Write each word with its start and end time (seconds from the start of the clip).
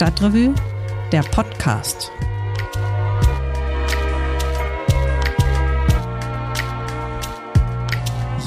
Stadtrevue, 0.00 0.54
der 1.12 1.20
Podcast. 1.24 2.10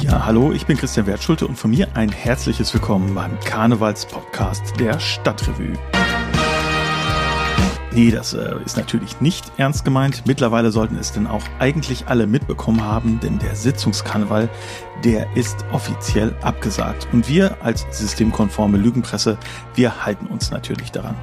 Ja, 0.02 0.26
hallo, 0.26 0.52
ich 0.52 0.66
bin 0.66 0.78
Christian 0.78 1.05
Wertschulte 1.05 1.46
und 1.46 1.55
von 1.55 1.70
mir 1.70 1.90
ein 1.94 2.12
herzliches 2.12 2.74
Willkommen 2.74 3.14
beim 3.14 3.40
Karnevalspodcast 3.42 4.80
der 4.80 5.00
Stadtrevue. 5.00 5.78
Nee, 7.96 8.10
das 8.10 8.34
äh, 8.34 8.55
ist 8.66 8.75
natürlich 8.75 9.21
nicht 9.21 9.52
ernst 9.57 9.86
gemeint. 9.86 10.23
Mittlerweile 10.26 10.71
sollten 10.71 10.98
es 10.98 11.12
denn 11.12 11.27
auch 11.27 11.44
eigentlich 11.59 12.08
alle 12.08 12.26
mitbekommen 12.26 12.81
haben, 12.81 13.20
denn 13.20 13.38
der 13.38 13.55
Sitzungskarneval, 13.55 14.49
der 15.04 15.27
ist 15.35 15.63
offiziell 15.72 16.35
abgesagt. 16.41 17.08
Und 17.12 17.30
wir 17.30 17.58
als 17.62 17.85
systemkonforme 17.91 18.77
Lügenpresse, 18.77 19.38
wir 19.76 20.05
halten 20.05 20.26
uns 20.26 20.49
natürlich 20.49 20.91
daran. 20.91 21.16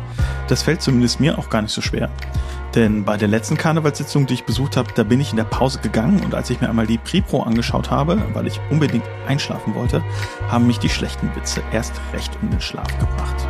Das 0.46 0.62
fällt 0.62 0.80
zumindest 0.80 1.18
mir 1.18 1.38
auch 1.38 1.50
gar 1.50 1.62
nicht 1.62 1.72
so 1.72 1.80
schwer. 1.80 2.08
Denn 2.76 3.04
bei 3.04 3.16
der 3.16 3.26
letzten 3.26 3.56
Karnevalssitzung, 3.56 4.26
die 4.26 4.34
ich 4.34 4.44
besucht 4.44 4.76
habe, 4.76 4.92
da 4.94 5.02
bin 5.02 5.20
ich 5.20 5.32
in 5.32 5.36
der 5.36 5.44
Pause 5.44 5.80
gegangen 5.80 6.22
und 6.24 6.34
als 6.34 6.50
ich 6.50 6.60
mir 6.60 6.68
einmal 6.68 6.86
die 6.86 6.98
Pripro 6.98 7.42
angeschaut 7.42 7.90
habe, 7.90 8.22
weil 8.32 8.46
ich 8.46 8.60
unbedingt 8.70 9.04
einschlafen 9.26 9.74
wollte, 9.74 10.04
haben 10.46 10.68
mich 10.68 10.78
die 10.78 10.88
schlechten 10.88 11.34
Witze 11.34 11.62
erst 11.72 12.00
recht 12.12 12.38
um 12.40 12.50
den 12.50 12.60
Schlaf 12.60 12.86
gebracht. 13.00 13.48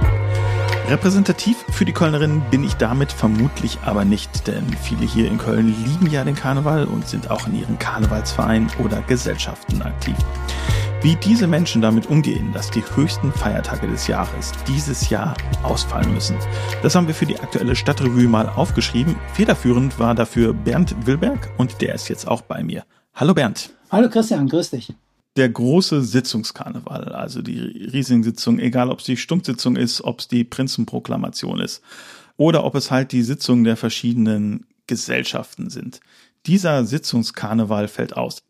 Repräsentativ 0.90 1.64
für 1.70 1.84
die 1.84 1.92
Kölnerinnen 1.92 2.42
bin 2.50 2.64
ich 2.64 2.74
damit 2.74 3.12
vermutlich 3.12 3.78
aber 3.84 4.04
nicht, 4.04 4.48
denn 4.48 4.66
viele 4.82 5.06
hier 5.06 5.28
in 5.28 5.38
Köln 5.38 5.68
lieben 5.84 6.10
ja 6.10 6.24
den 6.24 6.34
Karneval 6.34 6.84
und 6.86 7.06
sind 7.06 7.30
auch 7.30 7.46
in 7.46 7.54
ihren 7.54 7.78
Karnevalsvereinen 7.78 8.68
oder 8.84 9.00
Gesellschaften 9.02 9.82
aktiv. 9.82 10.16
Wie 11.00 11.14
diese 11.14 11.46
Menschen 11.46 11.80
damit 11.80 12.06
umgehen, 12.06 12.52
dass 12.52 12.72
die 12.72 12.82
höchsten 12.96 13.32
Feiertage 13.32 13.86
des 13.86 14.08
Jahres 14.08 14.50
dieses 14.66 15.10
Jahr 15.10 15.34
ausfallen 15.62 16.12
müssen, 16.12 16.36
das 16.82 16.96
haben 16.96 17.06
wir 17.06 17.14
für 17.14 17.26
die 17.26 17.38
aktuelle 17.38 17.76
Stadtrevue 17.76 18.26
mal 18.26 18.48
aufgeschrieben. 18.48 19.14
Federführend 19.32 20.00
war 20.00 20.16
dafür 20.16 20.52
Bernd 20.52 21.06
Wilberg 21.06 21.50
und 21.56 21.80
der 21.82 21.94
ist 21.94 22.08
jetzt 22.08 22.26
auch 22.26 22.42
bei 22.42 22.64
mir. 22.64 22.82
Hallo 23.14 23.32
Bernd. 23.32 23.70
Hallo 23.92 24.08
Christian, 24.08 24.48
grüß 24.48 24.70
dich 24.70 24.92
der 25.36 25.48
große 25.48 26.02
Sitzungskarneval, 26.02 27.10
also 27.10 27.40
die 27.42 27.60
Riesensitzung, 27.60 28.58
egal 28.58 28.90
ob 28.90 28.98
es 28.98 29.04
die 29.04 29.16
Stunksitzung 29.16 29.76
ist, 29.76 30.02
ob 30.02 30.20
es 30.20 30.28
die 30.28 30.44
Prinzenproklamation 30.44 31.60
ist 31.60 31.82
oder 32.36 32.64
ob 32.64 32.74
es 32.74 32.90
halt 32.90 33.12
die 33.12 33.22
Sitzung 33.22 33.64
der 33.64 33.76
verschiedenen 33.76 34.66
Gesellschaften 34.86 35.70
sind. 35.70 36.00
Dieser 36.46 36.84
Sitzungskarneval 36.84 37.86
fällt 37.86 38.16
aus. 38.16 38.42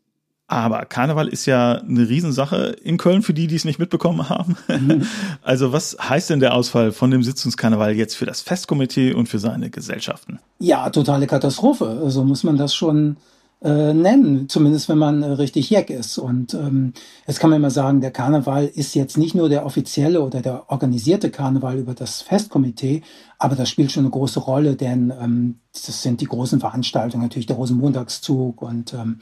Aber 0.47 0.83
Karneval 0.85 1.29
ist 1.29 1.45
ja 1.45 1.75
eine 1.75 2.09
Riesensache 2.09 2.75
in 2.83 2.97
Köln 2.97 3.21
für 3.21 3.33
die, 3.33 3.47
die 3.47 3.55
es 3.55 3.63
nicht 3.63 3.79
mitbekommen 3.79 4.27
haben. 4.27 4.57
Mhm. 4.67 5.07
Also 5.43 5.71
was 5.71 5.97
heißt 5.97 6.29
denn 6.29 6.41
der 6.41 6.53
Ausfall 6.53 6.91
von 6.91 7.09
dem 7.09 7.23
Sitzungskarneval 7.23 7.95
jetzt 7.95 8.15
für 8.15 8.25
das 8.25 8.41
Festkomitee 8.41 9.13
und 9.13 9.29
für 9.29 9.39
seine 9.39 9.69
Gesellschaften? 9.69 10.39
Ja, 10.59 10.89
totale 10.89 11.25
Katastrophe. 11.25 11.85
So 11.99 12.05
also 12.05 12.23
muss 12.25 12.43
man 12.43 12.57
das 12.57 12.75
schon 12.75 13.15
äh, 13.63 13.93
nennen, 13.93 14.49
zumindest 14.49 14.89
wenn 14.89 14.97
man 14.97 15.21
äh, 15.21 15.27
richtig 15.27 15.69
jeck 15.69 15.89
ist. 15.89 16.17
Und 16.17 16.53
ähm, 16.53 16.93
jetzt 17.27 17.39
kann 17.39 17.51
man 17.51 17.59
immer 17.59 17.69
sagen, 17.69 18.01
der 18.01 18.11
Karneval 18.11 18.65
ist 18.65 18.95
jetzt 18.95 19.17
nicht 19.17 19.35
nur 19.35 19.49
der 19.49 19.65
offizielle 19.65 20.21
oder 20.21 20.41
der 20.41 20.71
organisierte 20.71 21.29
Karneval 21.29 21.77
über 21.77 21.93
das 21.93 22.21
Festkomitee, 22.21 23.03
aber 23.37 23.55
das 23.55 23.69
spielt 23.69 23.91
schon 23.91 24.03
eine 24.03 24.11
große 24.11 24.39
Rolle, 24.39 24.75
denn 24.75 25.13
ähm, 25.21 25.59
das 25.73 26.01
sind 26.01 26.21
die 26.21 26.25
großen 26.25 26.59
Veranstaltungen, 26.59 27.23
natürlich 27.23 27.45
der 27.45 27.55
Rosenmontagszug 27.55 28.61
und 28.61 28.93
ähm, 28.93 29.19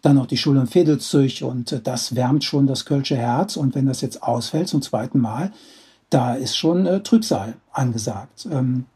dann 0.00 0.16
noch 0.16 0.26
die 0.26 0.36
Schul- 0.36 0.58
und 0.58 0.70
Fädelszug 0.70 1.42
und 1.42 1.72
äh, 1.72 1.80
das 1.80 2.16
wärmt 2.16 2.44
schon 2.44 2.66
das 2.66 2.84
Kölsche 2.84 3.16
Herz. 3.16 3.56
Und 3.56 3.74
wenn 3.74 3.86
das 3.86 4.00
jetzt 4.00 4.22
ausfällt 4.22 4.68
zum 4.68 4.82
zweiten 4.82 5.18
Mal, 5.18 5.52
da 6.10 6.34
ist 6.34 6.56
schon 6.56 6.86
äh, 6.86 7.02
Trübsal 7.02 7.54
angesagt. 7.72 8.48
Ähm, 8.50 8.86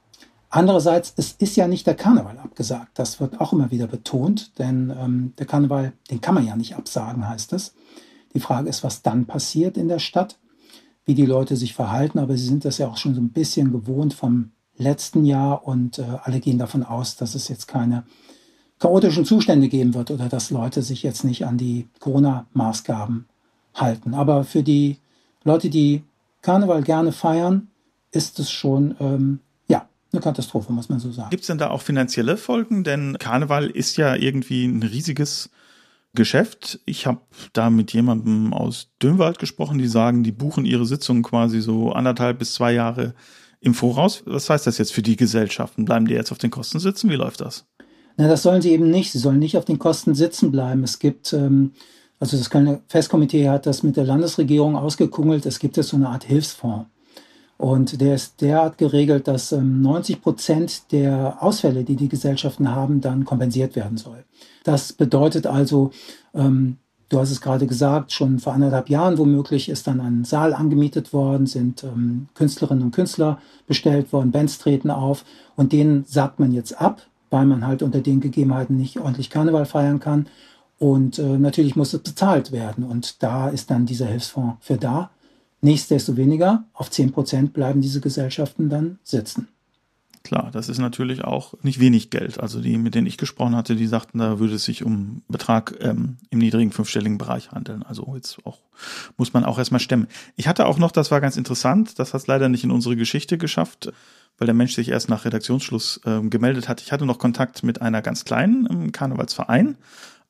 Andererseits, 0.56 1.12
es 1.16 1.32
ist 1.32 1.54
ja 1.56 1.68
nicht 1.68 1.86
der 1.86 1.96
Karneval 1.96 2.38
abgesagt. 2.38 2.98
Das 2.98 3.20
wird 3.20 3.42
auch 3.42 3.52
immer 3.52 3.70
wieder 3.70 3.86
betont, 3.86 4.58
denn 4.58 4.90
ähm, 4.98 5.34
der 5.38 5.44
Karneval, 5.44 5.92
den 6.10 6.22
kann 6.22 6.34
man 6.34 6.46
ja 6.46 6.56
nicht 6.56 6.76
absagen, 6.76 7.28
heißt 7.28 7.52
es. 7.52 7.74
Die 8.32 8.40
Frage 8.40 8.70
ist, 8.70 8.82
was 8.82 9.02
dann 9.02 9.26
passiert 9.26 9.76
in 9.76 9.88
der 9.88 9.98
Stadt, 9.98 10.38
wie 11.04 11.14
die 11.14 11.26
Leute 11.26 11.56
sich 11.56 11.74
verhalten, 11.74 12.18
aber 12.18 12.38
sie 12.38 12.46
sind 12.46 12.64
das 12.64 12.78
ja 12.78 12.88
auch 12.88 12.96
schon 12.96 13.14
so 13.14 13.20
ein 13.20 13.32
bisschen 13.32 13.70
gewohnt 13.70 14.14
vom 14.14 14.52
letzten 14.78 15.26
Jahr 15.26 15.68
und 15.68 15.98
äh, 15.98 16.04
alle 16.22 16.40
gehen 16.40 16.56
davon 16.56 16.84
aus, 16.84 17.16
dass 17.16 17.34
es 17.34 17.48
jetzt 17.48 17.68
keine 17.68 18.04
chaotischen 18.78 19.26
Zustände 19.26 19.68
geben 19.68 19.92
wird 19.92 20.10
oder 20.10 20.30
dass 20.30 20.50
Leute 20.50 20.80
sich 20.80 21.02
jetzt 21.02 21.22
nicht 21.22 21.44
an 21.44 21.58
die 21.58 21.86
Corona-Maßgaben 22.00 23.26
halten. 23.74 24.14
Aber 24.14 24.42
für 24.42 24.62
die 24.62 24.96
Leute, 25.44 25.68
die 25.68 26.02
Karneval 26.40 26.82
gerne 26.82 27.12
feiern, 27.12 27.68
ist 28.10 28.38
es 28.38 28.50
schon 28.50 28.96
ähm, 29.00 29.40
eine 30.16 30.22
Katastrophe, 30.22 30.72
muss 30.72 30.88
man 30.88 30.98
so 30.98 31.12
sagen. 31.12 31.30
Gibt 31.30 31.42
es 31.42 31.46
denn 31.46 31.58
da 31.58 31.70
auch 31.70 31.82
finanzielle 31.82 32.36
Folgen? 32.36 32.84
Denn 32.84 33.16
Karneval 33.18 33.66
ist 33.68 33.96
ja 33.96 34.14
irgendwie 34.14 34.64
ein 34.64 34.82
riesiges 34.82 35.50
Geschäft. 36.14 36.80
Ich 36.86 37.06
habe 37.06 37.20
da 37.52 37.70
mit 37.70 37.92
jemandem 37.92 38.52
aus 38.52 38.88
Dönwald 39.00 39.38
gesprochen, 39.38 39.78
die 39.78 39.86
sagen, 39.86 40.24
die 40.24 40.32
buchen 40.32 40.64
ihre 40.64 40.86
Sitzungen 40.86 41.22
quasi 41.22 41.60
so 41.60 41.92
anderthalb 41.92 42.40
bis 42.40 42.54
zwei 42.54 42.72
Jahre 42.72 43.14
im 43.60 43.74
Voraus. 43.74 44.22
Was 44.26 44.50
heißt 44.50 44.66
das 44.66 44.78
jetzt 44.78 44.92
für 44.92 45.02
die 45.02 45.16
Gesellschaften? 45.16 45.84
Bleiben 45.84 46.06
die 46.06 46.14
jetzt 46.14 46.32
auf 46.32 46.38
den 46.38 46.50
Kosten 46.50 46.80
sitzen? 46.80 47.10
Wie 47.10 47.16
läuft 47.16 47.40
das? 47.40 47.66
Na, 48.16 48.28
das 48.28 48.42
sollen 48.42 48.62
sie 48.62 48.70
eben 48.70 48.90
nicht. 48.90 49.12
Sie 49.12 49.18
sollen 49.18 49.38
nicht 49.38 49.56
auf 49.56 49.64
den 49.64 49.78
Kosten 49.78 50.14
sitzen 50.14 50.50
bleiben. 50.50 50.82
Es 50.82 50.98
gibt, 50.98 51.32
ähm, 51.32 51.72
also 52.18 52.36
das 52.36 52.50
Kölner 52.50 52.80
Festkomitee 52.88 53.48
hat 53.48 53.66
das 53.66 53.82
mit 53.82 53.96
der 53.96 54.04
Landesregierung 54.04 54.74
ausgekungelt. 54.76 55.46
Es 55.46 55.58
gibt 55.58 55.76
jetzt 55.76 55.88
so 55.88 55.96
eine 55.96 56.08
Art 56.08 56.24
Hilfsfonds. 56.24 56.86
Und 57.58 58.00
der 58.00 58.14
ist 58.14 58.40
derart 58.42 58.76
geregelt, 58.76 59.28
dass 59.28 59.52
ähm, 59.52 59.80
90 59.80 60.20
Prozent 60.20 60.92
der 60.92 61.38
Ausfälle, 61.40 61.84
die 61.84 61.96
die 61.96 62.08
Gesellschaften 62.08 62.74
haben, 62.74 63.00
dann 63.00 63.24
kompensiert 63.24 63.76
werden 63.76 63.96
soll. 63.96 64.24
Das 64.64 64.92
bedeutet 64.92 65.46
also, 65.46 65.90
ähm, 66.34 66.76
du 67.08 67.18
hast 67.18 67.30
es 67.30 67.40
gerade 67.40 67.66
gesagt, 67.66 68.12
schon 68.12 68.40
vor 68.40 68.52
anderthalb 68.52 68.90
Jahren 68.90 69.16
womöglich 69.16 69.70
ist 69.70 69.86
dann 69.86 70.00
ein 70.00 70.24
Saal 70.24 70.52
angemietet 70.52 71.14
worden, 71.14 71.46
sind 71.46 71.82
ähm, 71.82 72.28
Künstlerinnen 72.34 72.84
und 72.84 72.94
Künstler 72.94 73.38
bestellt 73.66 74.12
worden, 74.12 74.32
Bands 74.32 74.58
treten 74.58 74.90
auf 74.90 75.24
und 75.54 75.72
denen 75.72 76.04
sagt 76.04 76.38
man 76.38 76.52
jetzt 76.52 76.78
ab, 76.78 77.02
weil 77.30 77.46
man 77.46 77.66
halt 77.66 77.82
unter 77.82 78.00
den 78.00 78.20
Gegebenheiten 78.20 78.76
nicht 78.76 79.00
ordentlich 79.00 79.30
Karneval 79.30 79.64
feiern 79.64 79.98
kann. 80.00 80.26
Und 80.78 81.18
äh, 81.18 81.38
natürlich 81.38 81.74
muss 81.74 81.94
es 81.94 82.02
bezahlt 82.02 82.52
werden. 82.52 82.84
Und 82.84 83.22
da 83.22 83.48
ist 83.48 83.70
dann 83.70 83.86
dieser 83.86 84.06
Hilfsfonds 84.06 84.58
für 84.60 84.76
da. 84.76 85.10
Nichtsdestoweniger, 85.66 86.64
auf 86.72 86.90
10 86.90 87.12
Prozent 87.12 87.52
bleiben 87.52 87.80
diese 87.80 88.00
Gesellschaften 88.00 88.70
dann 88.70 88.98
sitzen. 89.02 89.48
Klar, 90.22 90.50
das 90.52 90.68
ist 90.68 90.78
natürlich 90.78 91.22
auch 91.22 91.54
nicht 91.62 91.78
wenig 91.78 92.10
Geld. 92.10 92.40
Also 92.40 92.60
die, 92.60 92.78
mit 92.78 92.96
denen 92.96 93.06
ich 93.06 93.16
gesprochen 93.16 93.54
hatte, 93.54 93.76
die 93.76 93.86
sagten, 93.86 94.18
da 94.18 94.40
würde 94.40 94.54
es 94.54 94.64
sich 94.64 94.84
um 94.84 95.22
Betrag 95.28 95.76
ähm, 95.80 96.16
im 96.30 96.40
niedrigen 96.40 96.72
fünfstelligen 96.72 97.16
Bereich 97.16 97.52
handeln. 97.52 97.84
Also 97.84 98.12
jetzt 98.16 98.38
auch 98.44 98.58
muss 99.16 99.32
man 99.32 99.44
auch 99.44 99.58
erstmal 99.58 99.80
stemmen. 99.80 100.08
Ich 100.34 100.48
hatte 100.48 100.66
auch 100.66 100.78
noch, 100.78 100.90
das 100.90 101.12
war 101.12 101.20
ganz 101.20 101.36
interessant, 101.36 102.00
das 102.00 102.12
hat 102.12 102.22
es 102.22 102.26
leider 102.26 102.48
nicht 102.48 102.64
in 102.64 102.72
unsere 102.72 102.96
Geschichte 102.96 103.38
geschafft, 103.38 103.92
weil 104.38 104.46
der 104.46 104.54
Mensch 104.54 104.74
sich 104.74 104.88
erst 104.88 105.08
nach 105.08 105.24
Redaktionsschluss 105.24 106.00
äh, 106.04 106.20
gemeldet 106.22 106.68
hat. 106.68 106.80
Ich 106.82 106.90
hatte 106.90 107.06
noch 107.06 107.18
Kontakt 107.18 107.62
mit 107.62 107.80
einer 107.80 108.02
ganz 108.02 108.24
kleinen 108.24 108.68
ähm, 108.68 108.92
Karnevalsverein 108.92 109.76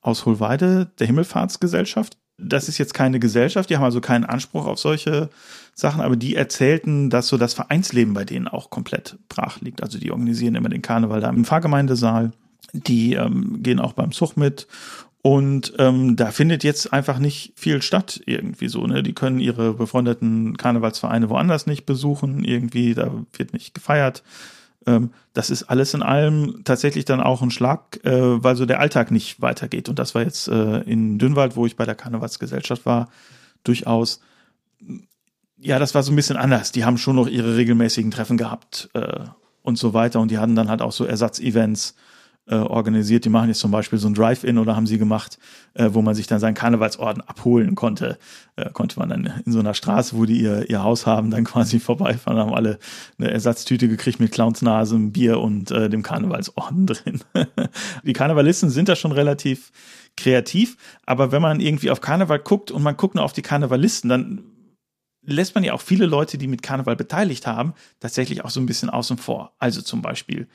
aus 0.03 0.27
Hohlweide, 0.27 0.91
der 0.99 1.07
Himmelfahrtsgesellschaft 1.07 2.19
das 2.39 2.69
ist 2.69 2.79
jetzt 2.79 2.95
keine 2.95 3.19
Gesellschaft, 3.19 3.71
die 3.71 3.77
haben 3.77 3.85
also 3.85 4.01
keinen 4.01 4.25
Anspruch 4.25 4.67
auf 4.67 4.79
solche 4.79 5.31
Sachen, 5.75 6.01
aber 6.01 6.17
die 6.17 6.37
erzählten, 6.37 7.11
dass 7.11 7.29
so 7.29 7.37
das 7.37 7.55
Vereinsleben 7.55 8.15
bei 8.15 8.25
denen 8.25 8.49
auch 8.49 8.71
komplett 8.71 9.17
brach 9.29 9.61
liegt. 9.61 9.83
Also 9.83 9.99
die 9.99 10.11
organisieren 10.11 10.55
immer 10.55 10.69
den 10.69 10.83
Karneval 10.83 11.21
da 11.21 11.31
im 11.31 11.45
Pfarrgemeindesaal, 11.45 12.33
die 12.73 13.15
ähm, 13.15 13.63
gehen 13.63 13.81
auch 13.81 13.95
beim 13.95 14.13
Zug 14.13 14.37
mit 14.37 14.67
und 15.27 15.73
ähm, 15.79 16.15
da 16.15 16.31
findet 16.31 16.63
jetzt 16.63 16.93
einfach 16.93 17.19
nicht 17.19 17.53
viel 17.57 17.83
statt 17.83 18.21
irgendwie 18.27 18.69
so. 18.69 18.87
Ne? 18.87 19.03
Die 19.03 19.13
können 19.13 19.41
ihre 19.41 19.75
befreundeten 19.75 20.57
Karnevalsvereine 20.57 21.29
woanders 21.29 21.67
nicht 21.67 21.85
besuchen, 21.85 22.45
irgendwie, 22.45 22.95
da 22.95 23.11
wird 23.33 23.53
nicht 23.53 23.75
gefeiert. 23.75 24.23
Ähm, 24.87 25.11
das 25.33 25.51
ist 25.51 25.65
alles 25.65 25.95
in 25.95 26.03
allem 26.03 26.63
tatsächlich 26.65 27.05
dann 27.05 27.21
auch 27.21 27.43
ein 27.43 27.51
Schlag, 27.51 28.05
äh, 28.05 28.43
weil 28.43 28.57
so 28.57 28.67
der 28.67 28.81
Alltag 28.81 29.11
nicht 29.11 29.41
weitergeht. 29.41 29.89
Und 29.89 29.99
das 29.99 30.15
war 30.15 30.23
jetzt 30.23 30.49
äh, 30.49 30.81
in 30.81 31.19
Dünnwald, 31.19 31.57
wo 31.57 31.67
ich 31.67 31.77
bei 31.77 31.85
der 31.85 31.95
Karnevalsgesellschaft 31.95 32.87
war, 32.87 33.09
durchaus, 33.65 34.21
ja, 35.59 35.79
das 35.79 35.95
war 35.95 36.03
so 36.03 36.13
ein 36.13 36.17
bisschen 36.17 36.37
anders. 36.37 36.73
Die 36.73 36.85
haben 36.85 36.99
schon 36.99 37.17
noch 37.17 37.27
ihre 37.27 37.57
regelmäßigen 37.57 38.11
Treffen 38.11 38.37
gehabt 38.37 38.89
äh, 38.95 39.25
und 39.63 39.79
so 39.79 39.93
weiter. 39.93 40.21
Und 40.21 40.31
die 40.31 40.39
hatten 40.39 40.55
dann 40.55 40.69
halt 40.69 40.83
auch 40.83 40.93
so 40.93 41.05
Ersatzevents 41.05 41.97
äh, 42.49 42.55
organisiert. 42.55 43.25
Die 43.25 43.29
machen 43.29 43.49
jetzt 43.49 43.61
zum 43.61 43.71
Beispiel 43.71 43.99
so 43.99 44.09
ein 44.09 44.15
Drive-In 44.15 44.59
oder 44.59 44.77
haben 44.77 44.87
sie 44.87 44.99
gemacht, 44.99 45.39
äh, 45.75 45.91
wo 45.93 46.03
man 46.03 46.15
sich 46.15 46.27
dann 46.27 46.41
seinen 46.41 46.55
Karnevalsorden 46.55 47.23
abholen 47.23 47.75
konnte. 47.75 48.19
Äh, 48.57 48.71
konnte 48.71 48.99
man 48.99 49.09
dann 49.09 49.43
in 49.45 49.53
so 49.53 49.59
einer 49.59 49.75
Straße, 49.75 50.17
wo 50.17 50.25
die 50.25 50.41
ihr, 50.41 50.71
ihr 50.71 50.83
Haus 50.83 51.07
haben, 51.07 51.31
dann 51.31 51.45
quasi 51.45 51.81
vorbeifahren, 51.81 52.39
haben 52.39 52.55
alle 52.55 52.79
eine 53.19 53.31
Ersatztüte 53.31 53.89
gekriegt 53.89 54.21
mit 54.21 54.33
Clownsnase, 54.33 54.97
Bier 54.99 55.41
und 55.41 55.71
äh, 55.71 55.89
dem 55.89 56.03
Karnevalsorden 56.03 56.87
drin. 56.87 57.21
die 58.05 58.13
Karnevalisten 58.13 58.71
sind 58.71 58.89
da 58.89 58.97
schon 58.97 59.13
relativ 59.13 59.73
kreativ, 60.17 60.77
aber 61.05 61.33
wenn 61.33 61.43
man 61.43 61.61
irgendwie 61.61 61.91
auf 61.91 62.01
Karneval 62.01 62.39
guckt 62.39 62.71
und 62.71 62.83
man 62.83 62.97
guckt 62.97 63.15
nur 63.15 63.25
auf 63.25 63.35
die 63.35 63.43
Karnevalisten, 63.43 64.09
dann 64.09 64.45
lässt 65.27 65.55
man 65.55 65.65
ja 65.65 65.73
auch 65.73 65.81
viele 65.81 66.07
Leute, 66.07 66.39
die 66.39 66.47
mit 66.47 66.63
Karneval 66.63 66.97
beteiligt 66.97 67.47
haben, 67.47 67.75
tatsächlich 68.01 68.45
auch 68.45 68.51
so 68.51 68.61
ein 68.61 68.67
bisschen 68.67 68.89
außen 68.89 69.19
vor. 69.19 69.53
Also 69.59 69.83
zum 69.83 70.01
Beispiel 70.01 70.49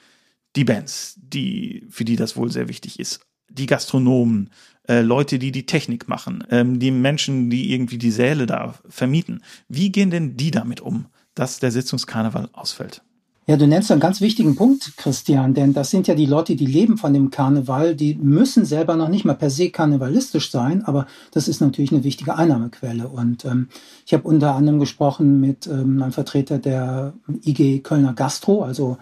die 0.55 0.63
Bands, 0.63 1.19
die, 1.21 1.85
für 1.89 2.05
die 2.05 2.15
das 2.15 2.35
wohl 2.35 2.51
sehr 2.51 2.67
wichtig 2.67 2.99
ist, 2.99 3.21
die 3.49 3.65
Gastronomen, 3.65 4.49
äh, 4.87 5.01
Leute, 5.01 5.39
die 5.39 5.51
die 5.51 5.65
Technik 5.65 6.07
machen, 6.07 6.43
ähm, 6.49 6.79
die 6.79 6.91
Menschen, 6.91 7.49
die 7.49 7.71
irgendwie 7.73 7.97
die 7.97 8.11
Säle 8.11 8.45
da 8.45 8.75
vermieten. 8.87 9.43
Wie 9.67 9.91
gehen 9.91 10.09
denn 10.09 10.37
die 10.37 10.51
damit 10.51 10.81
um, 10.81 11.05
dass 11.35 11.59
der 11.59 11.71
Sitzungskarneval 11.71 12.49
ausfällt? 12.53 13.01
Ja, 13.47 13.57
du 13.57 13.67
nennst 13.67 13.91
einen 13.91 13.99
ganz 13.99 14.21
wichtigen 14.21 14.55
Punkt, 14.55 14.95
Christian, 14.97 15.53
denn 15.53 15.73
das 15.73 15.89
sind 15.89 16.07
ja 16.07 16.13
die 16.13 16.27
Leute, 16.27 16.55
die 16.55 16.65
leben 16.65 16.97
von 16.97 17.11
dem 17.11 17.31
Karneval, 17.31 17.95
die 17.95 18.15
müssen 18.15 18.65
selber 18.65 18.95
noch 18.95 19.09
nicht 19.09 19.25
mal 19.25 19.33
per 19.33 19.49
se 19.49 19.71
karnevalistisch 19.71 20.51
sein, 20.51 20.85
aber 20.85 21.07
das 21.31 21.47
ist 21.47 21.59
natürlich 21.59 21.91
eine 21.91 22.03
wichtige 22.03 22.37
Einnahmequelle. 22.37 23.07
Und 23.07 23.43
ähm, 23.45 23.67
ich 24.05 24.13
habe 24.13 24.27
unter 24.27 24.55
anderem 24.55 24.79
gesprochen 24.79 25.41
mit 25.41 25.67
ähm, 25.67 26.01
einem 26.01 26.11
Vertreter 26.11 26.59
der 26.59 27.13
IG 27.43 27.79
Kölner 27.79 28.13
Gastro, 28.13 28.63
also 28.63 28.97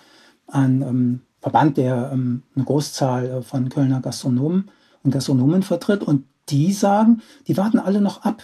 ein 0.48 0.82
ähm, 0.82 1.20
Verband, 1.42 1.78
der 1.78 2.12
ähm, 2.14 2.44
eine 2.56 2.66
Großzahl 2.66 3.26
äh, 3.26 3.42
von 3.42 3.70
Kölner 3.70 4.02
Gastronomen 4.02 4.70
und 5.04 5.12
Gastronomen 5.12 5.64
vertritt. 5.64 6.04
Und 6.04 6.26
die 6.50 6.74
sagen, 6.74 7.22
die 7.48 7.58
warten 7.58 7.80
alle 7.80 8.02
noch 8.02 8.24
ab. 8.24 8.44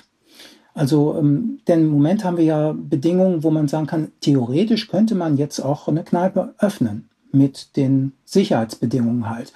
Also, 0.74 1.16
ähm, 1.18 1.60
denn 1.68 1.82
im 1.82 1.90
Moment 1.90 2.24
haben 2.24 2.38
wir 2.38 2.44
ja 2.44 2.74
Bedingungen, 2.74 3.44
wo 3.44 3.52
man 3.52 3.68
sagen 3.68 3.88
kann, 3.88 4.12
theoretisch 4.22 4.88
könnte 4.88 5.16
man 5.16 5.38
jetzt 5.38 5.60
auch 5.60 5.88
eine 5.88 6.04
Kneipe 6.04 6.54
öffnen 6.60 7.10
mit 7.32 7.76
den 7.78 8.14
Sicherheitsbedingungen 8.26 9.30
halt. 9.30 9.54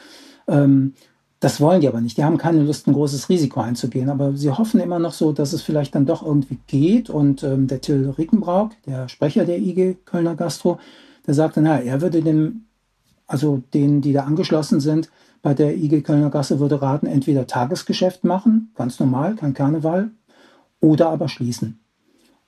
Ähm, 0.47 0.93
das 1.39 1.61
wollen 1.61 1.79
die 1.79 1.87
aber 1.87 2.01
nicht. 2.01 2.17
Die 2.17 2.23
haben 2.25 2.37
keine 2.37 2.63
Lust, 2.63 2.87
ein 2.87 2.93
großes 2.93 3.29
Risiko 3.29 3.61
einzugehen. 3.61 4.09
Aber 4.09 4.35
sie 4.35 4.49
hoffen 4.49 4.81
immer 4.81 4.99
noch 4.99 5.13
so, 5.13 5.31
dass 5.31 5.53
es 5.53 5.61
vielleicht 5.61 5.95
dann 5.95 6.05
doch 6.05 6.25
irgendwie 6.25 6.59
geht. 6.67 7.09
Und 7.09 7.43
ähm, 7.43 7.67
der 7.67 7.79
Till 7.79 8.09
Rickenbrauk, 8.17 8.71
der 8.85 9.07
Sprecher 9.07 9.45
der 9.45 9.59
IG 9.59 9.97
Kölner 10.05 10.35
Gastro, 10.35 10.79
der 11.25 11.33
sagte, 11.33 11.61
na, 11.61 11.79
er 11.79 12.01
würde 12.01 12.21
dem, 12.21 12.65
also 13.29 13.61
denen, 13.73 14.01
die 14.01 14.11
da 14.11 14.23
angeschlossen 14.23 14.79
sind, 14.79 15.09
bei 15.41 15.53
der 15.53 15.77
IG 15.77 16.01
Kölner 16.01 16.29
Gastro 16.29 16.59
würde 16.59 16.81
raten, 16.81 17.05
entweder 17.05 17.47
Tagesgeschäft 17.47 18.25
machen, 18.25 18.71
ganz 18.75 18.99
normal, 18.99 19.35
kein 19.35 19.53
Karneval, 19.53 20.09
oder 20.81 21.09
aber 21.09 21.29
schließen. 21.29 21.79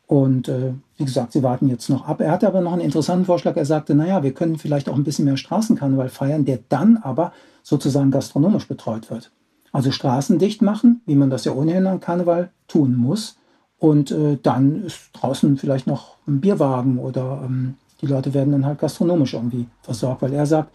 Und 0.08 0.50
äh, 0.50 0.74
wie 0.98 1.06
gesagt, 1.06 1.32
sie 1.32 1.44
warten 1.44 1.70
jetzt 1.70 1.90
noch 1.90 2.06
ab. 2.06 2.20
Er 2.20 2.32
hatte 2.32 2.48
aber 2.48 2.60
noch 2.60 2.74
einen 2.74 2.82
interessanten 2.82 3.26
Vorschlag. 3.26 3.56
Er 3.56 3.66
sagte, 3.66 3.96
naja, 3.96 4.24
wir 4.24 4.34
können 4.34 4.58
vielleicht 4.58 4.90
auch 4.90 4.96
ein 4.96 5.06
bisschen 5.06 5.24
mehr 5.24 5.38
Straßenkarneval 5.38 6.10
feiern, 6.10 6.44
der 6.44 6.60
dann 6.68 6.98
aber 6.98 7.32
sozusagen 7.64 8.12
gastronomisch 8.12 8.68
betreut 8.68 9.10
wird. 9.10 9.32
Also 9.72 9.92
Straßen 9.92 10.38
dicht 10.38 10.62
machen, 10.62 11.02
wie 11.06 11.16
man 11.16 11.30
das 11.30 11.46
ja 11.46 11.54
ohnehin 11.54 11.88
an 11.88 12.02
Karneval 12.02 12.50
tun 12.68 12.98
muss. 12.98 13.38
Und 13.78 14.12
äh, 14.12 14.38
dann 14.42 14.84
ist 14.84 15.12
draußen 15.14 15.58
vielleicht 15.58 15.88
noch 15.88 16.18
ein 16.28 16.42
Bierwagen 16.42 17.00
oder 17.00 17.44
ähm, 17.46 17.76
die 18.02 18.08
Leute 18.08 18.34
werden 18.34 18.52
dann 18.52 18.66
halt 18.66 18.80
gastronomisch 18.80 19.34
irgendwie 19.34 19.68
versorgt, 19.82 20.22
weil 20.22 20.34
er 20.34 20.46
sagt, 20.46 20.74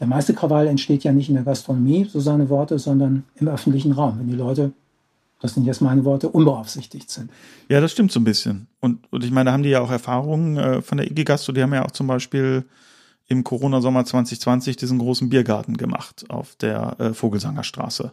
der 0.00 0.06
meiste 0.06 0.34
Krawall 0.34 0.66
entsteht 0.66 1.02
ja 1.02 1.12
nicht 1.12 1.28
in 1.28 1.34
der 1.34 1.44
Gastronomie, 1.44 2.04
so 2.04 2.20
seine 2.20 2.48
Worte, 2.48 2.78
sondern 2.78 3.24
im 3.36 3.48
öffentlichen 3.48 3.92
Raum. 3.92 4.18
Wenn 4.18 4.28
die 4.28 4.36
Leute 4.36 4.72
das 5.40 5.54
sind 5.54 5.64
jetzt 5.64 5.80
meine 5.80 6.04
Worte, 6.04 6.28
unbeaufsichtigt 6.28 7.10
sind. 7.10 7.30
Ja, 7.68 7.80
das 7.80 7.92
stimmt 7.92 8.10
so 8.10 8.20
ein 8.20 8.24
bisschen. 8.24 8.66
Und, 8.80 9.10
und 9.12 9.24
ich 9.24 9.30
meine, 9.30 9.46
da 9.46 9.52
haben 9.52 9.62
die 9.62 9.68
ja 9.68 9.80
auch 9.80 9.90
Erfahrungen 9.90 10.56
äh, 10.56 10.82
von 10.82 10.98
der 10.98 11.10
IG 11.10 11.24
Gastro, 11.24 11.52
die 11.52 11.62
haben 11.62 11.72
ja 11.72 11.84
auch 11.84 11.92
zum 11.92 12.06
Beispiel 12.06 12.64
im 13.28 13.44
Corona-Sommer 13.44 14.04
2020 14.04 14.76
diesen 14.76 14.98
großen 14.98 15.28
Biergarten 15.28 15.76
gemacht 15.76 16.24
auf 16.28 16.56
der 16.56 16.98
äh, 16.98 17.14
Vogelsangerstraße 17.14 18.12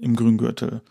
im 0.00 0.14
Grüngürtel. 0.14 0.82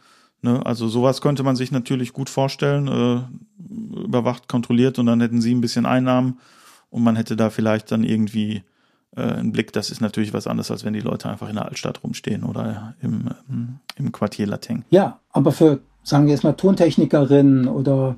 Ne? 0.42 0.66
Also 0.66 0.88
sowas 0.88 1.22
könnte 1.22 1.44
man 1.44 1.56
sich 1.56 1.72
natürlich 1.72 2.14
gut 2.14 2.30
vorstellen, 2.30 2.88
äh, 2.88 4.04
überwacht, 4.04 4.48
kontrolliert 4.48 4.98
und 5.00 5.06
dann 5.06 5.22
hätten 5.22 5.42
sie 5.42 5.54
ein 5.54 5.62
bisschen 5.62 5.86
Einnahmen 5.86 6.40
und 6.90 7.04
man 7.04 7.16
hätte 7.16 7.36
da 7.36 7.50
vielleicht 7.50 7.92
dann 7.92 8.04
irgendwie 8.04 8.64
äh, 9.16 9.22
einen 9.22 9.52
Blick. 9.52 9.74
Das 9.74 9.90
ist 9.90 10.02
natürlich 10.02 10.34
was 10.34 10.48
anderes, 10.48 10.72
als 10.72 10.84
wenn 10.84 10.94
die 10.94 11.00
Leute 11.00 11.30
einfach 11.30 11.50
in 11.50 11.56
der 11.56 11.66
Altstadt 11.66 12.04
rumstehen 12.04 12.44
oder 12.44 12.96
im, 13.02 13.30
im 13.96 14.12
Quartier 14.12 14.48
Lateng. 14.48 14.86
Ja, 14.90 15.20
aber 15.32 15.52
für, 15.52 15.80
sagen 16.04 16.26
wir 16.26 16.34
jetzt 16.34 16.44
mal, 16.44 16.54
Tontechnikerinnen 16.54 17.68
oder 17.68 18.16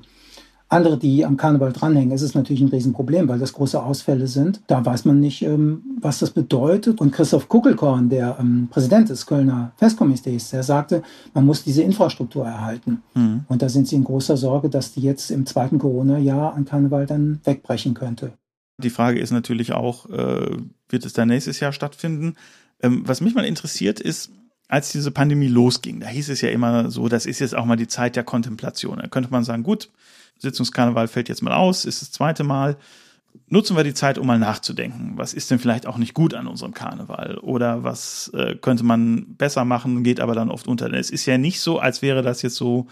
andere, 0.70 0.96
die 0.98 1.24
am 1.24 1.36
Karneval 1.36 1.72
dranhängen, 1.72 2.12
ist 2.12 2.22
es 2.22 2.34
natürlich 2.34 2.62
ein 2.62 2.68
Riesenproblem, 2.68 3.28
weil 3.28 3.40
das 3.40 3.52
große 3.52 3.82
Ausfälle 3.82 4.28
sind. 4.28 4.60
Da 4.68 4.84
weiß 4.84 5.04
man 5.04 5.18
nicht, 5.18 5.42
ähm, 5.42 5.82
was 6.00 6.20
das 6.20 6.30
bedeutet. 6.30 7.00
Und 7.00 7.10
Christoph 7.10 7.48
Kuckelkorn, 7.48 8.08
der 8.08 8.36
ähm, 8.38 8.68
Präsident 8.70 9.08
des 9.08 9.26
Kölner 9.26 9.72
Festkomitees, 9.76 10.50
der 10.50 10.62
sagte, 10.62 11.02
man 11.34 11.44
muss 11.44 11.64
diese 11.64 11.82
Infrastruktur 11.82 12.46
erhalten. 12.46 13.02
Mhm. 13.14 13.44
Und 13.48 13.62
da 13.62 13.68
sind 13.68 13.88
sie 13.88 13.96
in 13.96 14.04
großer 14.04 14.36
Sorge, 14.36 14.70
dass 14.70 14.92
die 14.92 15.00
jetzt 15.00 15.32
im 15.32 15.44
zweiten 15.44 15.78
Corona-Jahr 15.78 16.54
an 16.54 16.64
Karneval 16.64 17.06
dann 17.06 17.40
wegbrechen 17.42 17.94
könnte. 17.94 18.32
Die 18.80 18.90
Frage 18.90 19.20
ist 19.20 19.30
natürlich 19.30 19.72
auch, 19.72 20.08
äh, 20.10 20.56
wird 20.88 21.04
es 21.04 21.12
dann 21.12 21.28
nächstes 21.28 21.60
Jahr 21.60 21.72
stattfinden? 21.72 22.36
Ähm, 22.82 23.02
was 23.06 23.20
mich 23.20 23.34
mal 23.34 23.44
interessiert 23.44 24.00
ist, 24.00 24.30
als 24.68 24.92
diese 24.92 25.10
Pandemie 25.10 25.48
losging, 25.48 26.00
da 26.00 26.06
hieß 26.06 26.28
es 26.28 26.40
ja 26.40 26.50
immer 26.50 26.90
so, 26.90 27.08
das 27.08 27.26
ist 27.26 27.40
jetzt 27.40 27.56
auch 27.56 27.64
mal 27.64 27.76
die 27.76 27.88
Zeit 27.88 28.14
der 28.14 28.24
Kontemplation. 28.24 28.98
Da 28.98 29.08
könnte 29.08 29.30
man 29.30 29.42
sagen, 29.42 29.64
gut, 29.64 29.90
Sitzungskarneval 30.38 31.08
fällt 31.08 31.28
jetzt 31.28 31.42
mal 31.42 31.52
aus, 31.52 31.84
ist 31.84 32.02
das 32.02 32.12
zweite 32.12 32.44
Mal. 32.44 32.76
Nutzen 33.48 33.76
wir 33.76 33.84
die 33.84 33.94
Zeit, 33.94 34.18
um 34.18 34.26
mal 34.26 34.38
nachzudenken. 34.38 35.12
Was 35.16 35.34
ist 35.34 35.50
denn 35.50 35.58
vielleicht 35.58 35.86
auch 35.86 35.98
nicht 35.98 36.14
gut 36.14 36.34
an 36.34 36.46
unserem 36.46 36.72
Karneval? 36.72 37.38
Oder 37.38 37.84
was 37.84 38.30
äh, 38.34 38.56
könnte 38.56 38.84
man 38.84 39.36
besser 39.36 39.64
machen, 39.64 40.02
geht 40.02 40.20
aber 40.20 40.34
dann 40.34 40.50
oft 40.50 40.66
unter. 40.66 40.88
Denn 40.88 40.98
es 40.98 41.10
ist 41.10 41.26
ja 41.26 41.38
nicht 41.38 41.60
so, 41.60 41.78
als 41.78 42.02
wäre 42.02 42.22
das 42.22 42.42
jetzt 42.42 42.56
so, 42.56 42.86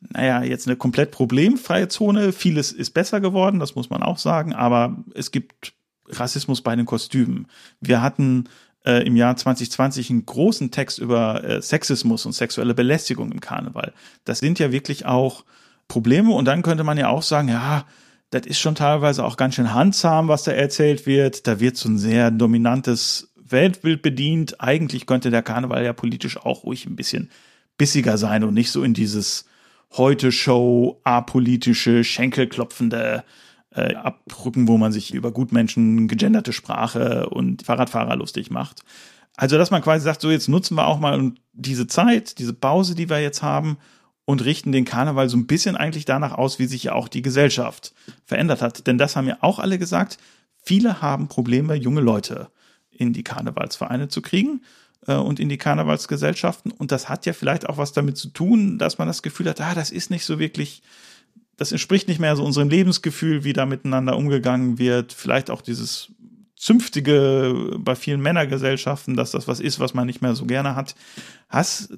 naja, 0.00 0.42
jetzt 0.42 0.66
eine 0.66 0.76
komplett 0.76 1.10
problemfreie 1.10 1.88
Zone. 1.88 2.32
Vieles 2.32 2.72
ist 2.72 2.90
besser 2.90 3.20
geworden, 3.20 3.58
das 3.58 3.74
muss 3.74 3.90
man 3.90 4.02
auch 4.02 4.18
sagen, 4.18 4.52
aber 4.52 4.96
es 5.14 5.30
gibt 5.30 5.72
Rassismus 6.08 6.60
bei 6.60 6.76
den 6.76 6.86
Kostümen. 6.86 7.48
Wir 7.80 8.02
hatten 8.02 8.48
äh, 8.84 9.06
im 9.06 9.16
Jahr 9.16 9.36
2020 9.36 10.10
einen 10.10 10.26
großen 10.26 10.70
Text 10.70 10.98
über 10.98 11.42
äh, 11.42 11.62
Sexismus 11.62 12.26
und 12.26 12.32
sexuelle 12.32 12.74
Belästigung 12.74 13.32
im 13.32 13.40
Karneval. 13.40 13.92
Das 14.24 14.38
sind 14.38 14.58
ja 14.58 14.72
wirklich 14.72 15.06
auch 15.06 15.44
Probleme 15.88 16.32
und 16.32 16.44
dann 16.46 16.62
könnte 16.62 16.84
man 16.84 16.98
ja 16.98 17.08
auch 17.08 17.22
sagen, 17.22 17.48
ja, 17.48 17.86
das 18.30 18.46
ist 18.46 18.58
schon 18.58 18.74
teilweise 18.74 19.24
auch 19.24 19.36
ganz 19.36 19.54
schön 19.54 19.72
handsam, 19.72 20.28
was 20.28 20.42
da 20.42 20.52
erzählt 20.52 21.06
wird. 21.06 21.46
Da 21.46 21.60
wird 21.60 21.76
so 21.76 21.88
ein 21.88 21.98
sehr 21.98 22.30
dominantes 22.30 23.32
Weltbild 23.36 24.02
bedient. 24.02 24.60
Eigentlich 24.60 25.06
könnte 25.06 25.30
der 25.30 25.42
Karneval 25.42 25.84
ja 25.84 25.92
politisch 25.92 26.36
auch 26.36 26.64
ruhig 26.64 26.86
ein 26.86 26.96
bisschen 26.96 27.30
bissiger 27.78 28.18
sein 28.18 28.44
und 28.44 28.54
nicht 28.54 28.70
so 28.70 28.82
in 28.82 28.94
dieses 28.94 29.46
Heute-Show, 29.96 31.00
apolitische, 31.04 32.02
schenkelklopfende 32.02 33.24
äh, 33.70 33.94
abrücken, 33.94 34.68
wo 34.68 34.76
man 34.76 34.92
sich 34.92 35.14
über 35.14 35.30
Gutmenschen, 35.30 36.08
gegenderte 36.08 36.52
Sprache 36.52 37.28
und 37.28 37.64
Fahrradfahrer 37.64 38.16
lustig 38.16 38.50
macht. 38.50 38.82
Also, 39.36 39.58
dass 39.58 39.70
man 39.70 39.82
quasi 39.82 40.04
sagt, 40.04 40.20
so 40.20 40.30
jetzt 40.30 40.48
nutzen 40.48 40.76
wir 40.76 40.86
auch 40.86 40.98
mal 40.98 41.32
diese 41.52 41.86
Zeit, 41.86 42.38
diese 42.38 42.54
Pause, 42.54 42.94
die 42.94 43.08
wir 43.08 43.20
jetzt 43.20 43.42
haben 43.42 43.78
und 44.24 44.44
richten 44.44 44.72
den 44.72 44.84
Karneval 44.84 45.28
so 45.28 45.36
ein 45.36 45.46
bisschen 45.46 45.76
eigentlich 45.76 46.04
danach 46.04 46.32
aus, 46.32 46.58
wie 46.58 46.66
sich 46.66 46.84
ja 46.84 46.92
auch 46.92 47.08
die 47.08 47.22
Gesellschaft 47.22 47.94
verändert 48.24 48.62
hat. 48.62 48.86
Denn 48.86 48.98
das 48.98 49.16
haben 49.16 49.28
ja 49.28 49.38
auch 49.40 49.58
alle 49.58 49.78
gesagt, 49.78 50.18
viele 50.62 51.02
haben 51.02 51.28
Probleme, 51.28 51.74
junge 51.74 52.00
Leute 52.00 52.48
in 52.90 53.12
die 53.12 53.24
Karnevalsvereine 53.24 54.08
zu 54.08 54.22
kriegen 54.22 54.62
äh, 55.06 55.14
und 55.14 55.40
in 55.40 55.48
die 55.48 55.58
Karnevalsgesellschaften. 55.58 56.72
Und 56.72 56.92
das 56.92 57.08
hat 57.08 57.26
ja 57.26 57.32
vielleicht 57.32 57.68
auch 57.68 57.78
was 57.78 57.92
damit 57.92 58.16
zu 58.16 58.28
tun, 58.28 58.78
dass 58.78 58.98
man 58.98 59.08
das 59.08 59.22
Gefühl 59.22 59.48
hat, 59.48 59.60
ah, 59.60 59.74
das 59.74 59.90
ist 59.90 60.10
nicht 60.10 60.24
so 60.24 60.38
wirklich 60.38 60.82
das 61.56 61.72
entspricht 61.72 62.08
nicht 62.08 62.20
mehr 62.20 62.36
so 62.36 62.44
unserem 62.44 62.68
Lebensgefühl, 62.68 63.44
wie 63.44 63.52
da 63.52 63.66
miteinander 63.66 64.16
umgegangen 64.16 64.78
wird. 64.78 65.12
Vielleicht 65.12 65.50
auch 65.50 65.62
dieses 65.62 66.10
zünftige 66.56 67.76
bei 67.78 67.94
vielen 67.94 68.20
Männergesellschaften, 68.20 69.16
dass 69.16 69.30
das 69.30 69.46
was 69.48 69.60
ist, 69.60 69.80
was 69.80 69.94
man 69.94 70.06
nicht 70.06 70.22
mehr 70.22 70.34
so 70.34 70.46
gerne 70.46 70.74
hat. 70.74 70.94
Hast 71.48 71.96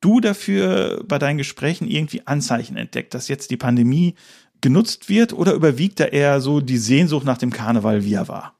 du 0.00 0.20
dafür 0.20 1.04
bei 1.06 1.18
deinen 1.18 1.38
Gesprächen 1.38 1.88
irgendwie 1.88 2.26
Anzeichen 2.26 2.76
entdeckt, 2.76 3.14
dass 3.14 3.28
jetzt 3.28 3.50
die 3.50 3.56
Pandemie 3.56 4.14
genutzt 4.60 5.08
wird 5.08 5.32
oder 5.32 5.52
überwiegt 5.52 6.00
da 6.00 6.06
eher 6.06 6.40
so 6.40 6.60
die 6.60 6.78
Sehnsucht 6.78 7.26
nach 7.26 7.38
dem 7.38 7.52
Karneval, 7.52 8.04
wie 8.04 8.14
er 8.14 8.28
war? 8.28 8.55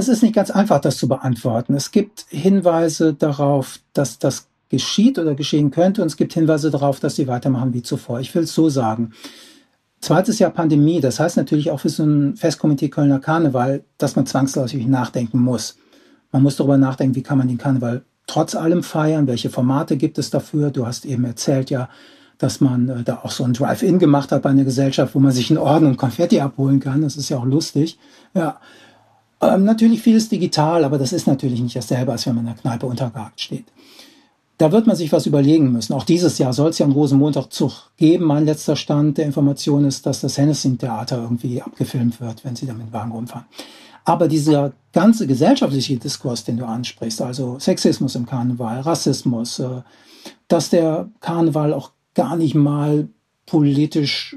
Es 0.00 0.08
ist 0.08 0.22
nicht 0.22 0.34
ganz 0.34 0.50
einfach, 0.50 0.80
das 0.80 0.96
zu 0.96 1.08
beantworten. 1.08 1.74
Es 1.74 1.90
gibt 1.90 2.24
Hinweise 2.30 3.12
darauf, 3.12 3.80
dass 3.92 4.18
das 4.18 4.48
geschieht 4.70 5.18
oder 5.18 5.34
geschehen 5.34 5.70
könnte. 5.70 6.00
Und 6.00 6.06
es 6.06 6.16
gibt 6.16 6.32
Hinweise 6.32 6.70
darauf, 6.70 7.00
dass 7.00 7.16
sie 7.16 7.28
weitermachen 7.28 7.74
wie 7.74 7.82
zuvor. 7.82 8.18
Ich 8.18 8.34
will 8.34 8.44
es 8.44 8.54
so 8.54 8.70
sagen. 8.70 9.12
Zweites 10.00 10.38
Jahr 10.38 10.52
Pandemie, 10.52 11.02
das 11.02 11.20
heißt 11.20 11.36
natürlich 11.36 11.70
auch 11.70 11.80
für 11.80 11.90
so 11.90 12.02
ein 12.02 12.34
Festkomitee 12.34 12.88
Kölner 12.88 13.18
Karneval, 13.18 13.84
dass 13.98 14.16
man 14.16 14.24
zwangsläufig 14.24 14.86
nachdenken 14.86 15.38
muss. 15.38 15.76
Man 16.32 16.42
muss 16.42 16.56
darüber 16.56 16.78
nachdenken, 16.78 17.14
wie 17.14 17.22
kann 17.22 17.36
man 17.36 17.48
den 17.48 17.58
Karneval 17.58 18.02
trotz 18.26 18.54
allem 18.54 18.82
feiern, 18.82 19.26
welche 19.26 19.50
Formate 19.50 19.98
gibt 19.98 20.16
es 20.16 20.30
dafür. 20.30 20.70
Du 20.70 20.86
hast 20.86 21.04
eben 21.04 21.26
erzählt 21.26 21.68
ja, 21.68 21.90
dass 22.38 22.62
man 22.62 22.88
äh, 22.88 23.02
da 23.02 23.20
auch 23.22 23.32
so 23.32 23.44
ein 23.44 23.52
Drive-In 23.52 23.98
gemacht 23.98 24.32
hat 24.32 24.40
bei 24.40 24.48
einer 24.48 24.64
Gesellschaft, 24.64 25.14
wo 25.14 25.18
man 25.18 25.32
sich 25.32 25.50
in 25.50 25.58
Orden 25.58 25.86
und 25.86 25.98
Konfetti 25.98 26.40
abholen 26.40 26.80
kann. 26.80 27.02
Das 27.02 27.18
ist 27.18 27.28
ja 27.28 27.36
auch 27.36 27.44
lustig. 27.44 27.98
Ja. 28.32 28.60
Ähm, 29.42 29.64
natürlich 29.64 30.02
vieles 30.02 30.28
digital, 30.28 30.84
aber 30.84 30.98
das 30.98 31.12
ist 31.12 31.26
natürlich 31.26 31.60
nicht 31.60 31.76
dasselbe, 31.76 32.12
als 32.12 32.26
wenn 32.26 32.34
man 32.34 32.46
in 32.46 32.52
der 32.52 32.60
Kneipe 32.60 32.86
unter 32.86 33.10
Garten 33.10 33.38
steht. 33.38 33.64
da 34.58 34.72
wird 34.72 34.86
man 34.86 34.94
sich 34.94 35.10
was 35.10 35.24
überlegen 35.24 35.72
müssen. 35.72 35.94
Auch 35.94 36.04
dieses 36.04 36.36
Jahr 36.36 36.52
soll 36.52 36.68
es 36.68 36.78
ja 36.78 36.84
einen 36.84 36.92
Rosenmontagzug 36.92 37.92
geben. 37.96 38.26
Mein 38.26 38.44
letzter 38.44 38.76
Stand 38.76 39.16
der 39.16 39.24
Information 39.24 39.86
ist, 39.86 40.04
dass 40.04 40.20
das 40.20 40.36
Hennessy-Theater 40.36 41.16
irgendwie 41.22 41.62
abgefilmt 41.62 42.20
wird, 42.20 42.44
wenn 42.44 42.56
sie 42.56 42.66
da 42.66 42.74
mit 42.74 42.92
Wagen 42.92 43.12
rumfahren. 43.12 43.46
Aber 44.04 44.28
dieser 44.28 44.72
ganze 44.92 45.26
gesellschaftliche 45.26 45.96
Diskurs, 45.96 46.44
den 46.44 46.58
du 46.58 46.66
ansprichst, 46.66 47.22
also 47.22 47.58
Sexismus 47.58 48.14
im 48.16 48.26
Karneval, 48.26 48.80
Rassismus, 48.80 49.60
äh, 49.60 49.80
dass 50.48 50.68
der 50.68 51.08
Karneval 51.20 51.72
auch 51.72 51.92
gar 52.14 52.36
nicht 52.36 52.54
mal 52.54 53.08
politisch 53.46 54.36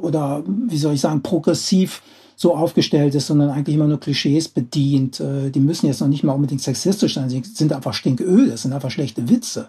oder 0.00 0.44
wie 0.46 0.78
soll 0.78 0.94
ich 0.94 1.00
sagen, 1.00 1.22
progressiv 1.22 2.00
so 2.36 2.54
aufgestellt 2.54 3.14
ist, 3.14 3.26
sondern 3.26 3.50
eigentlich 3.50 3.76
immer 3.76 3.86
nur 3.86 4.00
Klischees 4.00 4.48
bedient. 4.48 5.20
Äh, 5.20 5.50
die 5.50 5.60
müssen 5.60 5.86
jetzt 5.86 6.00
noch 6.00 6.08
nicht 6.08 6.24
mal 6.24 6.32
unbedingt 6.32 6.62
sexistisch 6.62 7.14
sein, 7.14 7.30
sie 7.30 7.42
sind 7.44 7.72
einfach 7.72 7.94
stinköl, 7.94 8.48
das 8.48 8.62
sind 8.62 8.72
einfach 8.72 8.90
schlechte 8.90 9.28
Witze. 9.28 9.68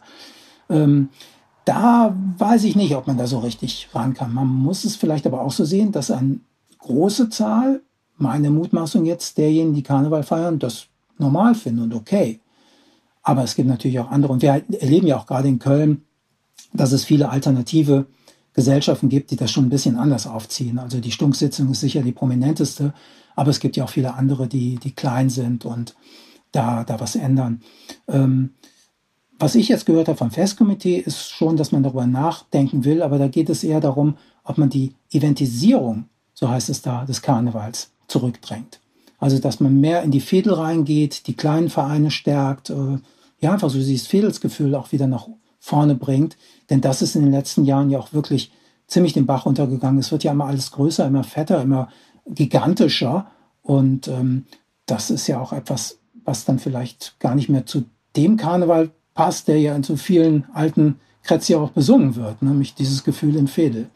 Ähm, 0.70 1.10
da 1.66 2.16
weiß 2.38 2.64
ich 2.64 2.76
nicht, 2.76 2.96
ob 2.96 3.08
man 3.08 3.18
da 3.18 3.26
so 3.28 3.40
richtig 3.40 3.90
ran 3.94 4.14
kann. 4.14 4.34
Man 4.34 4.48
muss 4.48 4.86
es 4.86 4.96
vielleicht 4.96 5.26
aber 5.26 5.42
auch 5.42 5.52
so 5.52 5.66
sehen, 5.66 5.92
dass 5.92 6.12
eine 6.12 6.40
große 6.80 7.30
Zahl, 7.30 7.82
meine 8.18 8.52
Mutmaßung 8.52 9.06
jetzt, 9.06 9.38
derjenigen, 9.38 9.74
die 9.74 9.84
Karneval 9.84 10.24
feiern, 10.24 10.60
das 10.60 10.86
normal 11.18 11.56
finden 11.56 11.82
und 11.82 11.94
okay. 11.94 12.40
Aber 13.24 13.44
es 13.44 13.56
gibt 13.56 13.68
natürlich 13.68 14.00
auch 14.00 14.12
andere. 14.12 14.32
Und 14.32 14.44
wir 14.44 14.64
erleben 14.80 15.08
ja 15.08 15.18
auch 15.18 15.26
gerade 15.26 15.48
in 15.48 15.58
Köln, 15.58 16.04
dass 16.74 16.92
es 16.92 17.04
viele 17.04 17.30
alternative 17.30 18.06
Gesellschaften 18.56 19.10
gibt, 19.10 19.32
die 19.32 19.36
das 19.36 19.52
schon 19.52 19.66
ein 19.66 19.70
bisschen 19.70 19.98
anders 19.98 20.26
aufziehen. 20.28 20.80
Also 20.80 21.00
die 21.00 21.12
Stunksitzung 21.12 21.70
ist 21.72 21.82
sicher 21.82 22.02
die 22.02 22.14
prominenteste, 22.14 22.94
aber 23.36 23.52
es 23.52 23.60
gibt 23.60 23.76
ja 23.76 23.84
auch 23.84 23.90
viele 23.90 24.16
andere, 24.16 24.48
die, 24.48 24.78
die 24.78 24.92
klein 24.92 25.30
sind 25.30 25.66
und 25.66 25.96
da, 26.52 26.86
da 26.86 27.00
was 27.00 27.16
ändern. 27.16 27.62
Ähm, 28.08 28.52
was 29.38 29.56
ich 29.56 29.68
jetzt 29.68 29.86
gehört 29.86 30.08
habe 30.08 30.18
vom 30.18 30.32
Festkomitee 30.32 30.98
ist 30.98 31.30
schon, 31.30 31.58
dass 31.58 31.74
man 31.74 31.84
darüber 31.84 32.08
nachdenken 32.08 32.86
will, 32.86 33.02
aber 33.02 33.18
da 33.18 33.28
geht 33.28 33.50
es 33.50 33.66
eher 33.66 33.82
darum, 33.82 34.16
ob 34.46 34.58
man 34.58 34.70
die 34.70 34.94
Eventisierung, 35.12 36.06
so 36.34 36.50
heißt 36.50 36.70
es 36.70 36.82
da, 36.82 37.04
des 37.04 37.22
Karnevals 37.22 37.92
zurückdrängt. 38.08 38.80
Also, 39.18 39.40
dass 39.40 39.60
man 39.60 39.82
mehr 39.82 40.04
in 40.04 40.12
die 40.12 40.22
Fädel 40.22 40.54
reingeht, 40.54 41.28
die 41.28 41.34
kleinen 41.34 41.70
Vereine 41.70 42.12
stärkt, 42.12 42.70
äh, 42.70 43.00
ja, 43.42 43.52
einfach 43.52 43.70
so 43.70 43.78
dieses 43.78 44.08
Fädelsgefühl 44.08 44.76
auch 44.76 44.94
wieder 44.94 45.08
nach 45.08 45.28
vorne 45.66 45.96
bringt. 45.96 46.38
Denn 46.70 46.80
das 46.80 47.02
ist 47.02 47.16
in 47.16 47.24
den 47.24 47.32
letzten 47.32 47.66
Jahren 47.66 47.90
ja 47.90 47.98
auch 47.98 48.14
wirklich 48.14 48.52
ziemlich 48.86 49.14
den 49.14 49.26
Bach 49.26 49.48
runtergegangen. 49.48 50.00
Es 50.00 50.12
wird 50.12 50.24
ja 50.24 50.32
immer 50.32 50.46
alles 50.46 50.72
größer, 50.72 51.08
immer 51.08 51.24
fetter, 51.24 51.62
immer 51.62 51.90
gigantischer. 52.28 53.32
Und 53.64 54.08
ähm, 54.08 54.46
das 54.86 55.10
ist 55.10 55.26
ja 55.26 55.40
auch 55.42 55.54
etwas, 55.54 55.98
was 56.24 56.46
dann 56.46 56.60
vielleicht 56.60 57.20
gar 57.20 57.34
nicht 57.34 57.50
mehr 57.50 57.66
zu 57.66 57.86
dem 58.16 58.38
Karneval 58.38 58.92
passt, 59.16 59.48
der 59.48 59.60
ja 59.60 59.76
in 59.76 59.82
so 59.82 59.96
vielen 59.96 60.46
alten 60.54 61.00
Kretz 61.24 61.48
ja 61.48 61.58
auch 61.58 61.72
besungen 61.72 62.16
wird, 62.16 62.44
nämlich 62.44 62.76
dieses 62.76 63.04
Gefühl 63.04 63.36
in 63.36 63.48
Fädel. 63.48 63.90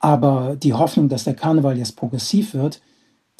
Aber 0.00 0.54
die 0.56 0.74
Hoffnung, 0.74 1.08
dass 1.08 1.24
der 1.24 1.34
Karneval 1.34 1.78
jetzt 1.78 1.96
progressiv 1.96 2.52
wird, 2.52 2.82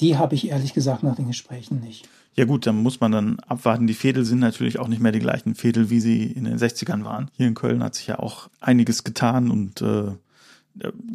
die 0.00 0.17
habe 0.17 0.35
ich 0.35 0.49
ehrlich 0.49 0.73
gesagt 0.73 1.02
nach 1.02 1.17
den 1.17 1.26
Gesprächen 1.26 1.81
nicht. 1.81 2.09
Ja 2.35 2.45
gut, 2.45 2.67
dann 2.67 2.77
muss 2.77 3.01
man 3.01 3.13
dann 3.13 3.41
abwarten. 3.41 3.87
Die 3.87 3.95
Fädel 3.95 4.25
sind 4.25 4.39
natürlich 4.39 4.79
auch 4.79 4.89
nicht 4.89 5.03
mehr 5.03 5.13
die 5.13 5.19
gleichen 5.19 5.55
Fädel, 5.55 5.91
wie 5.91 6.01
sie 6.01 6.25
in 6.25 6.45
den 6.45 6.59
60ern 6.59 7.05
waren. 7.05 7.31
Hier 7.37 7.49
in 7.49 7.55
Köln 7.55 7.83
hat 7.83 7.95
sich 7.95 8.07
ja 8.07 8.19
auch 8.19 8.49
einiges 8.61 9.05
getan 9.05 9.51
und 9.51 9.83
äh, 9.83 10.13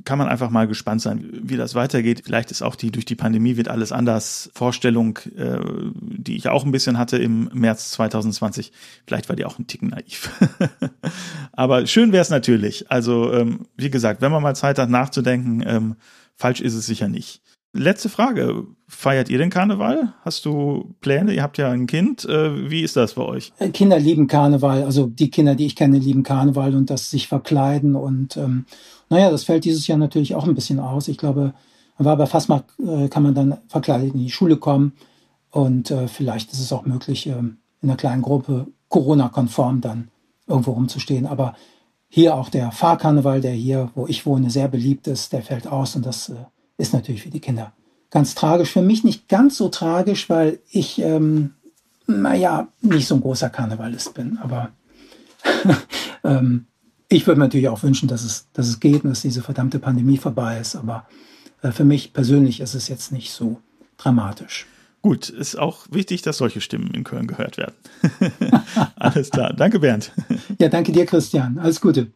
kann 0.04 0.18
man 0.18 0.28
einfach 0.28 0.50
mal 0.50 0.68
gespannt 0.68 1.02
sein, 1.02 1.28
wie 1.32 1.56
das 1.56 1.76
weitergeht. 1.76 2.24
Vielleicht 2.26 2.52
ist 2.52 2.62
auch 2.62 2.76
die 2.76 2.92
durch 2.92 3.06
die 3.06 3.16
Pandemie 3.16 3.56
wird 3.56 3.70
alles 3.70 3.92
anders 3.92 4.52
Vorstellung, 4.54 5.18
äh, 5.36 5.60
die 5.94 6.36
ich 6.36 6.50
auch 6.50 6.66
ein 6.66 6.72
bisschen 6.72 6.98
hatte 6.98 7.18
im 7.18 7.50
März 7.54 7.92
2020. 7.92 8.74
Vielleicht 9.08 9.30
war 9.30 9.36
die 9.36 9.46
auch 9.46 9.58
ein 9.58 9.68
Ticken 9.68 9.90
naiv. 9.90 10.30
Aber 11.54 11.88
schön 11.88 12.12
wäre 12.12 12.22
es 12.22 12.30
natürlich. 12.30 12.92
Also 12.92 13.32
ähm, 13.32 13.68
wie 13.78 13.90
gesagt, 13.90 14.22
wenn 14.22 14.32
man 14.32 14.44
mal 14.44 14.56
Zeit 14.56 14.78
hat 14.78 14.90
nachzudenken, 14.90 15.64
ähm, 15.66 15.96
falsch 16.36 16.60
ist 16.60 16.74
es 16.74 16.86
sicher 16.86 17.08
nicht. 17.08 17.42
Letzte 17.78 18.08
Frage. 18.08 18.68
Feiert 18.88 19.30
ihr 19.30 19.38
den 19.38 19.50
Karneval? 19.50 20.14
Hast 20.22 20.46
du 20.46 20.96
Pläne? 21.02 21.34
Ihr 21.34 21.44
habt 21.44 21.58
ja 21.58 21.70
ein 21.70 21.88
Kind. 21.88 22.24
Äh, 22.24 22.70
wie 22.70 22.80
ist 22.80 22.96
das 22.96 23.16
bei 23.16 23.24
euch? 23.24 23.52
Äh, 23.60 23.70
Kinder 23.70 24.00
lieben 24.00 24.28
Karneval. 24.28 24.84
Also 24.84 25.08
die 25.08 25.30
Kinder, 25.30 25.56
die 25.56 25.66
ich 25.66 25.76
kenne, 25.76 25.98
lieben 25.98 26.24
Karneval 26.24 26.74
und 26.74 26.90
das 26.90 27.10
sich 27.10 27.28
verkleiden. 27.28 27.98
Und 27.98 28.38
ähm, 28.38 28.66
naja, 29.10 29.30
das 29.30 29.44
fällt 29.44 29.66
dieses 29.66 29.88
Jahr 29.88 29.98
natürlich 29.98 30.36
auch 30.36 30.48
ein 30.48 30.56
bisschen 30.56 30.80
aus. 30.80 31.10
Ich 31.10 31.18
glaube, 31.18 31.54
war 31.98 32.16
bei 32.16 32.26
Fastmarkt, 32.28 32.72
äh, 32.80 33.10
kann 33.10 33.24
man 33.24 33.36
dann 33.36 33.58
verkleidet 33.68 34.14
in 34.14 34.22
die 34.22 34.32
Schule 34.32 34.56
kommen. 34.56 34.94
Und 35.52 35.92
äh, 35.92 36.08
vielleicht 36.08 36.54
ist 36.54 36.62
es 36.62 36.72
auch 36.72 36.86
möglich, 36.86 37.28
äh, 37.28 37.32
in 37.32 37.58
einer 37.82 37.98
kleinen 37.98 38.22
Gruppe 38.22 38.68
Corona-konform 38.88 39.82
dann 39.82 40.08
irgendwo 40.48 40.72
rumzustehen. 40.72 41.26
Aber 41.26 41.56
hier 42.08 42.36
auch 42.36 42.48
der 42.48 42.72
Fahrkarneval, 42.72 43.42
der 43.42 43.52
hier, 43.52 43.92
wo 43.96 44.08
ich 44.08 44.26
wohne, 44.26 44.50
sehr 44.50 44.70
beliebt 44.70 45.08
ist, 45.08 45.34
der 45.34 45.42
fällt 45.42 45.68
aus 45.68 45.98
und 45.98 46.06
das 46.06 46.32
ist 46.78 46.94
natürlich 46.94 47.24
für 47.24 47.30
die 47.30 47.40
Kinder 47.40 47.74
ganz 48.10 48.36
tragisch. 48.36 48.72
Für 48.72 48.82
mich 48.82 49.04
nicht 49.04 49.28
ganz 49.28 49.58
so 49.58 49.70
tragisch, 49.70 50.30
weil 50.30 50.60
ich, 50.70 51.00
ähm, 51.00 51.54
naja, 52.08 52.68
nicht 52.82 53.08
so 53.08 53.16
ein 53.16 53.22
großer 53.22 53.50
Karnevalist 53.50 54.14
bin. 54.14 54.38
Aber 54.42 54.70
ähm, 56.24 56.66
ich 57.10 57.28
würde 57.28 57.40
mir 57.40 57.46
natürlich 57.46 57.70
auch 57.70 57.84
wünschen, 57.84 58.08
dass 58.08 58.24
es, 58.24 58.48
dass 58.54 58.68
es 58.68 58.80
geht 58.80 59.04
und 59.04 59.10
dass 59.10 59.22
diese 59.22 59.42
verdammte 59.42 59.80
Pandemie 59.80 60.18
vorbei 60.18 60.60
ist. 60.60 60.76
Aber 60.76 61.06
äh, 61.62 61.72
für 61.72 61.86
mich 61.86 62.14
persönlich 62.14 62.60
ist 62.60 62.76
es 62.76 62.88
jetzt 62.88 63.12
nicht 63.12 63.32
so 63.32 63.60
dramatisch. 63.98 64.66
Gut, 65.02 65.30
ist 65.30 65.56
auch 65.56 65.86
wichtig, 65.92 66.24
dass 66.24 66.38
solche 66.38 66.62
Stimmen 66.62 66.90
in 66.92 67.04
Köln 67.04 67.28
gehört 67.28 67.58
werden. 67.58 67.76
Alles 68.96 69.30
klar. 69.30 69.54
Danke, 69.54 69.80
Bernd. 69.80 70.12
Ja, 70.58 70.70
danke 70.70 70.92
dir, 70.92 71.06
Christian. 71.06 71.60
Alles 71.60 71.82
Gute. 71.82 72.12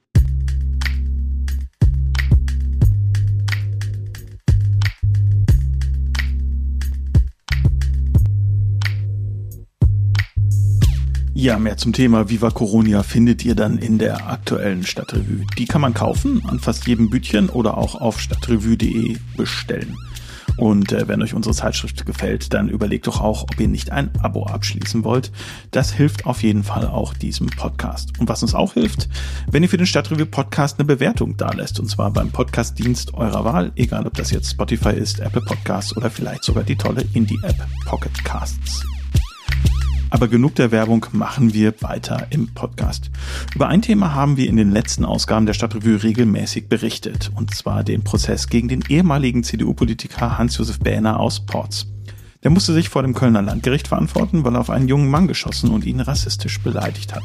Ja, 11.42 11.58
mehr 11.58 11.78
zum 11.78 11.94
Thema 11.94 12.30
Viva 12.30 12.52
Coronia 12.52 13.02
findet 13.02 13.46
ihr 13.46 13.56
dann 13.56 13.78
in 13.78 13.98
der 13.98 14.28
aktuellen 14.28 14.86
Stadtrevue. 14.86 15.46
Die 15.58 15.68
kann 15.68 15.80
man 15.80 15.94
kaufen 15.94 16.44
an 16.46 16.60
fast 16.60 16.86
jedem 16.86 17.10
Bütchen 17.10 17.48
oder 17.48 17.78
auch 17.78 17.96
auf 17.96 18.20
stadtrevue.de 18.20 19.16
bestellen. 19.38 19.98
Und 20.58 20.92
äh, 20.92 21.08
wenn 21.08 21.22
euch 21.22 21.34
unsere 21.34 21.56
Zeitschrift 21.56 22.06
gefällt, 22.06 22.54
dann 22.54 22.68
überlegt 22.68 23.08
doch 23.08 23.22
auch, 23.22 23.44
ob 23.44 23.58
ihr 23.58 23.70
nicht 23.70 23.90
ein 23.90 24.12
Abo 24.22 24.48
abschließen 24.48 25.06
wollt. 25.06 25.32
Das 25.72 25.94
hilft 25.94 26.26
auf 26.26 26.44
jeden 26.44 26.66
Fall 26.66 26.86
auch 26.86 27.14
diesem 27.14 27.48
Podcast. 27.48 28.20
Und 28.20 28.28
was 28.28 28.44
uns 28.44 28.54
auch 28.54 28.74
hilft, 28.74 29.08
wenn 29.50 29.64
ihr 29.64 29.70
für 29.70 29.78
den 29.78 29.88
Stadtrevue 29.88 30.26
Podcast 30.26 30.78
eine 30.78 30.88
Bewertung 30.88 31.38
dalässt. 31.38 31.80
Und 31.80 31.88
zwar 31.90 32.12
beim 32.12 32.32
Podcastdienst 32.32 33.14
eurer 33.14 33.46
Wahl, 33.46 33.72
egal 33.78 34.06
ob 34.06 34.14
das 34.16 34.32
jetzt 34.32 34.52
Spotify 34.52 34.90
ist, 34.90 35.22
Apple 35.22 35.44
Podcasts 35.44 35.96
oder 35.96 36.10
vielleicht 36.10 36.44
sogar 36.44 36.66
die 36.66 36.76
tolle 36.76 37.06
Indie-App 37.14 37.66
Pocket 37.86 38.26
Casts. 38.26 38.84
Aber 40.12 40.28
genug 40.28 40.56
der 40.56 40.72
Werbung 40.72 41.06
machen 41.12 41.54
wir 41.54 41.74
weiter 41.82 42.28
im 42.32 42.54
Podcast. 42.54 43.12
Über 43.54 43.68
ein 43.68 43.82
Thema 43.82 44.14
haben 44.14 44.38
wir 44.38 44.48
in 44.48 44.58
den 44.58 44.72
letzten 44.72 45.06
Ausgaben 45.06 45.46
der 45.46 45.54
Stadtrevue 45.54 46.02
regelmäßig 46.02 46.68
berichtet, 46.68 47.32
und 47.36 47.54
zwar 47.54 47.84
den 47.84 48.04
Prozess 48.04 48.48
gegen 48.48 48.68
den 48.68 48.84
ehemaligen 48.88 49.44
CDU-Politiker 49.44 50.38
Hans-Josef 50.38 50.80
Bähner 50.80 51.20
aus 51.20 51.46
Porz. 51.46 51.86
Der 52.44 52.52
musste 52.52 52.74
sich 52.74 52.90
vor 52.90 53.04
dem 53.04 53.14
Kölner 53.14 53.42
Landgericht 53.42 53.90
verantworten, 53.90 54.44
weil 54.44 54.56
er 54.56 54.62
auf 54.62 54.70
einen 54.70 54.88
jungen 54.88 55.10
Mann 55.10 55.28
geschossen 55.28 55.72
und 55.72 55.86
ihn 55.86 56.00
rassistisch 56.00 56.60
beleidigt 56.60 57.14
hat. 57.14 57.24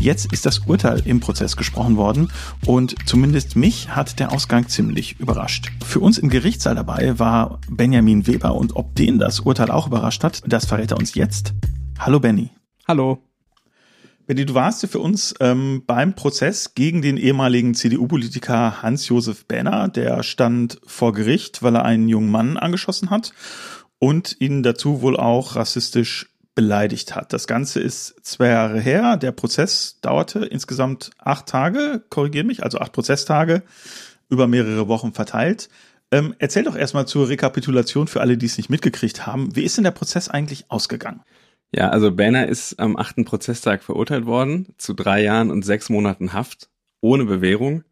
Jetzt 0.00 0.32
ist 0.32 0.44
das 0.44 0.60
Urteil 0.60 1.02
im 1.04 1.20
Prozess 1.20 1.56
gesprochen 1.56 1.96
worden 1.96 2.30
und 2.66 2.94
zumindest 3.06 3.56
mich 3.56 3.90
hat 3.90 4.18
der 4.18 4.32
Ausgang 4.32 4.68
ziemlich 4.68 5.18
überrascht. 5.20 5.70
Für 5.84 6.00
uns 6.00 6.18
im 6.18 6.30
Gerichtssaal 6.30 6.74
dabei 6.74 7.18
war 7.18 7.58
Benjamin 7.70 8.26
Weber 8.26 8.54
und 8.54 8.76
ob 8.76 8.94
den 8.96 9.18
das 9.18 9.40
Urteil 9.40 9.70
auch 9.70 9.86
überrascht 9.86 10.24
hat, 10.24 10.42
das 10.46 10.66
verrät 10.66 10.90
er 10.90 10.98
uns 10.98 11.14
jetzt. 11.14 11.54
Hallo 11.98 12.20
Benny. 12.20 12.50
Hallo. 12.86 13.22
Benny, 14.26 14.44
du 14.44 14.54
warst 14.54 14.82
ja 14.82 14.88
für 14.88 14.98
uns 14.98 15.34
ähm, 15.40 15.82
beim 15.86 16.14
Prozess 16.14 16.74
gegen 16.74 17.02
den 17.02 17.16
ehemaligen 17.16 17.74
CDU-Politiker 17.74 18.82
Hans-Josef 18.82 19.46
Benner. 19.46 19.88
Der 19.88 20.22
stand 20.22 20.80
vor 20.86 21.12
Gericht, 21.12 21.62
weil 21.62 21.76
er 21.76 21.84
einen 21.84 22.08
jungen 22.08 22.30
Mann 22.30 22.56
angeschossen 22.56 23.10
hat 23.10 23.32
und 23.98 24.36
ihn 24.40 24.62
dazu 24.62 25.02
wohl 25.02 25.16
auch 25.16 25.56
rassistisch 25.56 26.30
beleidigt 26.54 27.14
hat. 27.14 27.32
Das 27.32 27.46
Ganze 27.46 27.80
ist 27.80 28.14
zwei 28.22 28.48
Jahre 28.48 28.80
her. 28.80 29.16
Der 29.16 29.32
Prozess 29.32 29.98
dauerte 30.00 30.44
insgesamt 30.44 31.10
acht 31.18 31.46
Tage, 31.46 32.02
korrigier 32.10 32.44
mich, 32.44 32.62
also 32.62 32.78
acht 32.78 32.92
Prozesstage 32.92 33.62
über 34.28 34.46
mehrere 34.46 34.88
Wochen 34.88 35.12
verteilt. 35.12 35.68
Ähm, 36.10 36.34
erzähl 36.38 36.64
doch 36.64 36.76
erstmal 36.76 37.06
zur 37.06 37.28
Rekapitulation 37.28 38.08
für 38.08 38.20
alle, 38.20 38.36
die 38.36 38.46
es 38.46 38.56
nicht 38.56 38.70
mitgekriegt 38.70 39.26
haben. 39.26 39.56
Wie 39.56 39.62
ist 39.62 39.76
denn 39.76 39.84
der 39.84 39.90
Prozess 39.90 40.28
eigentlich 40.28 40.70
ausgegangen? 40.70 41.22
Ja, 41.72 41.90
also 41.90 42.12
Banner 42.12 42.46
ist 42.46 42.78
am 42.78 42.96
achten 42.96 43.24
Prozesstag 43.24 43.82
verurteilt 43.82 44.26
worden 44.26 44.68
zu 44.78 44.94
drei 44.94 45.22
Jahren 45.22 45.50
und 45.50 45.64
sechs 45.64 45.90
Monaten 45.90 46.32
Haft 46.32 46.68
ohne 47.00 47.24
Bewährung. 47.24 47.84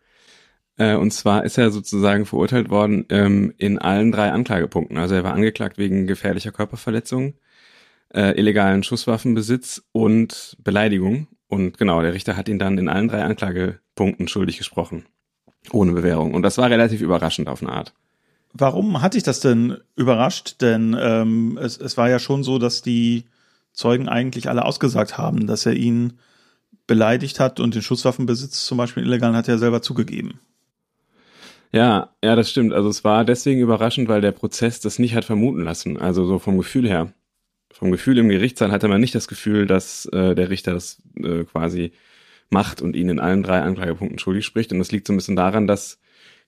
Äh, 0.78 0.96
und 0.96 1.12
zwar 1.12 1.44
ist 1.44 1.58
er 1.58 1.70
sozusagen 1.70 2.26
verurteilt 2.26 2.70
worden 2.70 3.04
ähm, 3.10 3.52
in 3.58 3.78
allen 3.78 4.12
drei 4.12 4.32
Anklagepunkten. 4.32 4.98
Also 4.98 5.14
er 5.14 5.24
war 5.24 5.34
angeklagt 5.34 5.78
wegen 5.78 6.06
gefährlicher 6.06 6.52
Körperverletzung, 6.52 7.34
äh, 8.14 8.38
illegalen 8.38 8.82
Schusswaffenbesitz 8.82 9.82
und 9.92 10.56
Beleidigung. 10.62 11.28
Und 11.48 11.76
genau, 11.76 12.00
der 12.02 12.14
Richter 12.14 12.36
hat 12.36 12.48
ihn 12.48 12.58
dann 12.58 12.78
in 12.78 12.88
allen 12.88 13.08
drei 13.08 13.22
Anklagepunkten 13.22 14.28
schuldig 14.28 14.58
gesprochen. 14.58 15.06
Ohne 15.70 15.92
Bewährung. 15.92 16.34
Und 16.34 16.42
das 16.42 16.58
war 16.58 16.70
relativ 16.70 17.02
überraschend 17.02 17.48
auf 17.48 17.62
eine 17.62 17.72
Art. 17.72 17.92
Warum 18.54 19.00
hat 19.00 19.14
dich 19.14 19.22
das 19.22 19.40
denn 19.40 19.76
überrascht? 19.96 20.60
Denn 20.60 20.96
ähm, 20.98 21.58
es, 21.60 21.78
es 21.78 21.96
war 21.96 22.10
ja 22.10 22.18
schon 22.18 22.42
so, 22.42 22.58
dass 22.58 22.82
die 22.82 23.24
Zeugen 23.72 24.08
eigentlich 24.08 24.48
alle 24.48 24.64
ausgesagt 24.64 25.18
haben, 25.18 25.46
dass 25.46 25.66
er 25.66 25.74
ihn 25.74 26.14
beleidigt 26.86 27.40
hat 27.40 27.60
und 27.60 27.74
den 27.74 27.82
Schusswaffenbesitz 27.82 28.66
zum 28.66 28.78
Beispiel 28.78 29.04
illegalen 29.04 29.36
hat 29.36 29.48
er 29.48 29.58
selber 29.58 29.82
zugegeben. 29.82 30.40
Ja, 31.72 32.10
ja, 32.22 32.36
das 32.36 32.50
stimmt. 32.50 32.74
Also 32.74 32.90
es 32.90 33.02
war 33.02 33.24
deswegen 33.24 33.60
überraschend, 33.60 34.08
weil 34.08 34.20
der 34.20 34.32
Prozess 34.32 34.80
das 34.80 34.98
nicht 34.98 35.14
hat 35.14 35.24
vermuten 35.24 35.64
lassen. 35.64 35.96
Also 35.96 36.26
so 36.26 36.38
vom 36.38 36.58
Gefühl 36.58 36.86
her. 36.86 37.12
Vom 37.72 37.90
Gefühl 37.90 38.18
im 38.18 38.28
Gerichtssaal 38.28 38.70
hatte 38.70 38.88
man 38.88 39.00
nicht 39.00 39.14
das 39.14 39.26
Gefühl, 39.26 39.66
dass 39.66 40.04
äh, 40.06 40.34
der 40.34 40.50
Richter 40.50 40.74
das 40.74 41.02
äh, 41.16 41.44
quasi 41.44 41.92
macht 42.50 42.82
und 42.82 42.94
ihn 42.94 43.08
in 43.08 43.18
allen 43.18 43.42
drei 43.42 43.62
Anklagepunkten 43.62 44.18
schuldig 44.18 44.44
spricht. 44.44 44.70
Und 44.72 44.78
das 44.78 44.92
liegt 44.92 45.06
so 45.06 45.14
ein 45.14 45.16
bisschen 45.16 45.36
daran, 45.36 45.66
dass, 45.66 45.98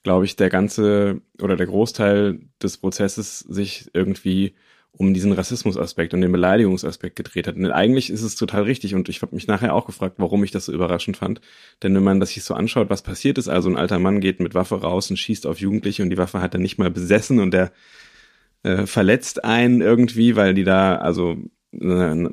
glaube 0.03 0.27
ich, 0.27 0.37
der 0.37 0.51
ganze 0.51 1.23
oder 1.41 1.57
der 1.57 1.67
Großteil 1.67 2.41
des 2.63 2.77
Prozesses 2.77 3.39
sich 3.39 3.91
irgendwie 3.95 4.55
um 4.97 5.13
diesen 5.13 5.33
Rassismusaspekt 5.33 6.15
und 6.15 6.21
den 6.21 6.31
Beleidigungsaspekt 6.31 7.17
gedreht 7.17 7.47
hat. 7.47 7.57
Und 7.57 7.71
eigentlich 7.71 8.11
ist 8.11 8.23
es 8.23 8.37
total 8.37 8.63
richtig 8.63 8.95
und 8.95 9.09
ich 9.09 9.23
habe 9.23 9.35
mich 9.35 9.47
nachher 9.47 9.75
auch 9.75 9.87
gefragt, 9.87 10.17
warum 10.19 10.45
ich 10.45 10.53
das 10.53 10.67
so 10.67 10.73
überraschend 10.73 11.17
fand. 11.17 11.41
Denn 11.83 11.95
wenn 11.95 12.05
man 12.05 12.21
das 12.21 12.31
sich 12.31 12.45
so 12.45 12.55
anschaut, 12.55 12.91
was 12.91 13.03
passiert 13.03 13.39
ist, 13.39 13.49
also 13.49 13.69
ein 13.69 13.77
alter 13.77 13.99
Mann 13.99 14.21
geht 14.21 14.41
mit 14.41 14.55
Waffe 14.55 14.81
raus 14.81 15.11
und 15.11 15.17
schießt 15.17 15.47
auf 15.47 15.59
Jugendliche 15.59 16.03
und 16.03 16.11
die 16.11 16.19
Waffe 16.19 16.41
hat 16.41 16.55
er 16.55 16.61
nicht 16.61 16.79
mal 16.79 16.91
besessen 16.91 17.41
und 17.41 17.53
der 17.53 17.73
äh, 18.63 18.87
verletzt 18.87 19.45
einen 19.45 19.81
irgendwie, 19.81 20.37
weil 20.37 20.55
die 20.55 20.65
da, 20.65 20.97
also 20.97 21.37
äh, 21.73 22.29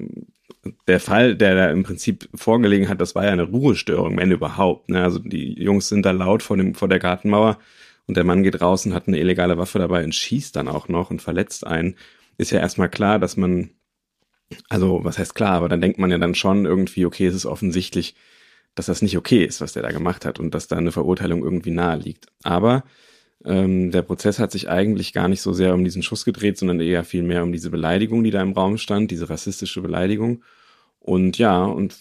der 0.87 0.99
Fall, 0.99 1.35
der 1.35 1.55
da 1.55 1.71
im 1.71 1.81
Prinzip 1.81 2.29
vorgelegen 2.35 2.89
hat, 2.89 3.01
das 3.01 3.15
war 3.15 3.25
ja 3.25 3.31
eine 3.31 3.43
Ruhestörung, 3.43 4.17
wenn 4.17 4.31
überhaupt. 4.31 4.89
Ne? 4.89 5.01
Also 5.01 5.17
die 5.17 5.59
Jungs 5.59 5.89
sind 5.89 6.05
da 6.05 6.11
laut 6.11 6.43
vor, 6.43 6.57
dem, 6.57 6.75
vor 6.75 6.87
der 6.87 6.99
Gartenmauer 6.99 7.57
und 8.05 8.17
der 8.17 8.23
Mann 8.23 8.43
geht 8.43 8.61
raus 8.61 8.85
und 8.85 8.93
hat 8.93 9.07
eine 9.07 9.19
illegale 9.19 9.57
Waffe 9.57 9.79
dabei 9.79 10.03
und 10.03 10.13
schießt 10.13 10.55
dann 10.55 10.67
auch 10.67 10.87
noch 10.87 11.09
und 11.09 11.21
verletzt 11.21 11.65
einen 11.65 11.95
ist 12.41 12.51
ja 12.51 12.59
erstmal 12.59 12.89
klar, 12.89 13.19
dass 13.19 13.37
man, 13.37 13.69
also 14.69 15.03
was 15.03 15.17
heißt 15.17 15.35
klar, 15.35 15.53
aber 15.53 15.69
dann 15.69 15.81
denkt 15.81 15.99
man 15.99 16.11
ja 16.11 16.17
dann 16.17 16.35
schon 16.35 16.65
irgendwie, 16.65 17.05
okay, 17.05 17.27
es 17.27 17.35
ist 17.35 17.45
offensichtlich, 17.45 18.15
dass 18.75 18.87
das 18.87 19.01
nicht 19.01 19.17
okay 19.17 19.45
ist, 19.45 19.61
was 19.61 19.73
der 19.73 19.83
da 19.83 19.91
gemacht 19.91 20.25
hat 20.25 20.39
und 20.39 20.53
dass 20.55 20.67
da 20.67 20.77
eine 20.77 20.91
Verurteilung 20.91 21.43
irgendwie 21.43 21.71
nahe 21.71 21.97
liegt. 21.97 22.27
Aber 22.43 22.83
ähm, 23.45 23.91
der 23.91 24.01
Prozess 24.01 24.39
hat 24.39 24.51
sich 24.51 24.69
eigentlich 24.69 25.13
gar 25.13 25.27
nicht 25.27 25.41
so 25.41 25.53
sehr 25.53 25.73
um 25.73 25.83
diesen 25.83 26.03
Schuss 26.03 26.25
gedreht, 26.25 26.57
sondern 26.57 26.79
eher 26.79 27.03
viel 27.03 27.23
mehr 27.23 27.43
um 27.43 27.51
diese 27.51 27.69
Beleidigung, 27.69 28.23
die 28.23 28.31
da 28.31 28.41
im 28.41 28.53
Raum 28.53 28.77
stand, 28.77 29.11
diese 29.11 29.29
rassistische 29.29 29.81
Beleidigung. 29.81 30.43
Und 30.99 31.37
ja, 31.37 31.63
und 31.63 31.95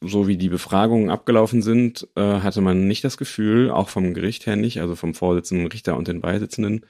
so 0.00 0.28
wie 0.28 0.36
die 0.36 0.48
Befragungen 0.48 1.10
abgelaufen 1.10 1.62
sind, 1.62 2.08
äh, 2.14 2.40
hatte 2.40 2.60
man 2.60 2.86
nicht 2.86 3.04
das 3.04 3.16
Gefühl, 3.16 3.70
auch 3.70 3.88
vom 3.88 4.14
Gericht 4.14 4.46
her 4.46 4.56
nicht, 4.56 4.80
also 4.80 4.94
vom 4.94 5.14
Vorsitzenden 5.14 5.66
Richter 5.66 5.96
und 5.96 6.08
den 6.08 6.20
Beisitzenden, 6.20 6.86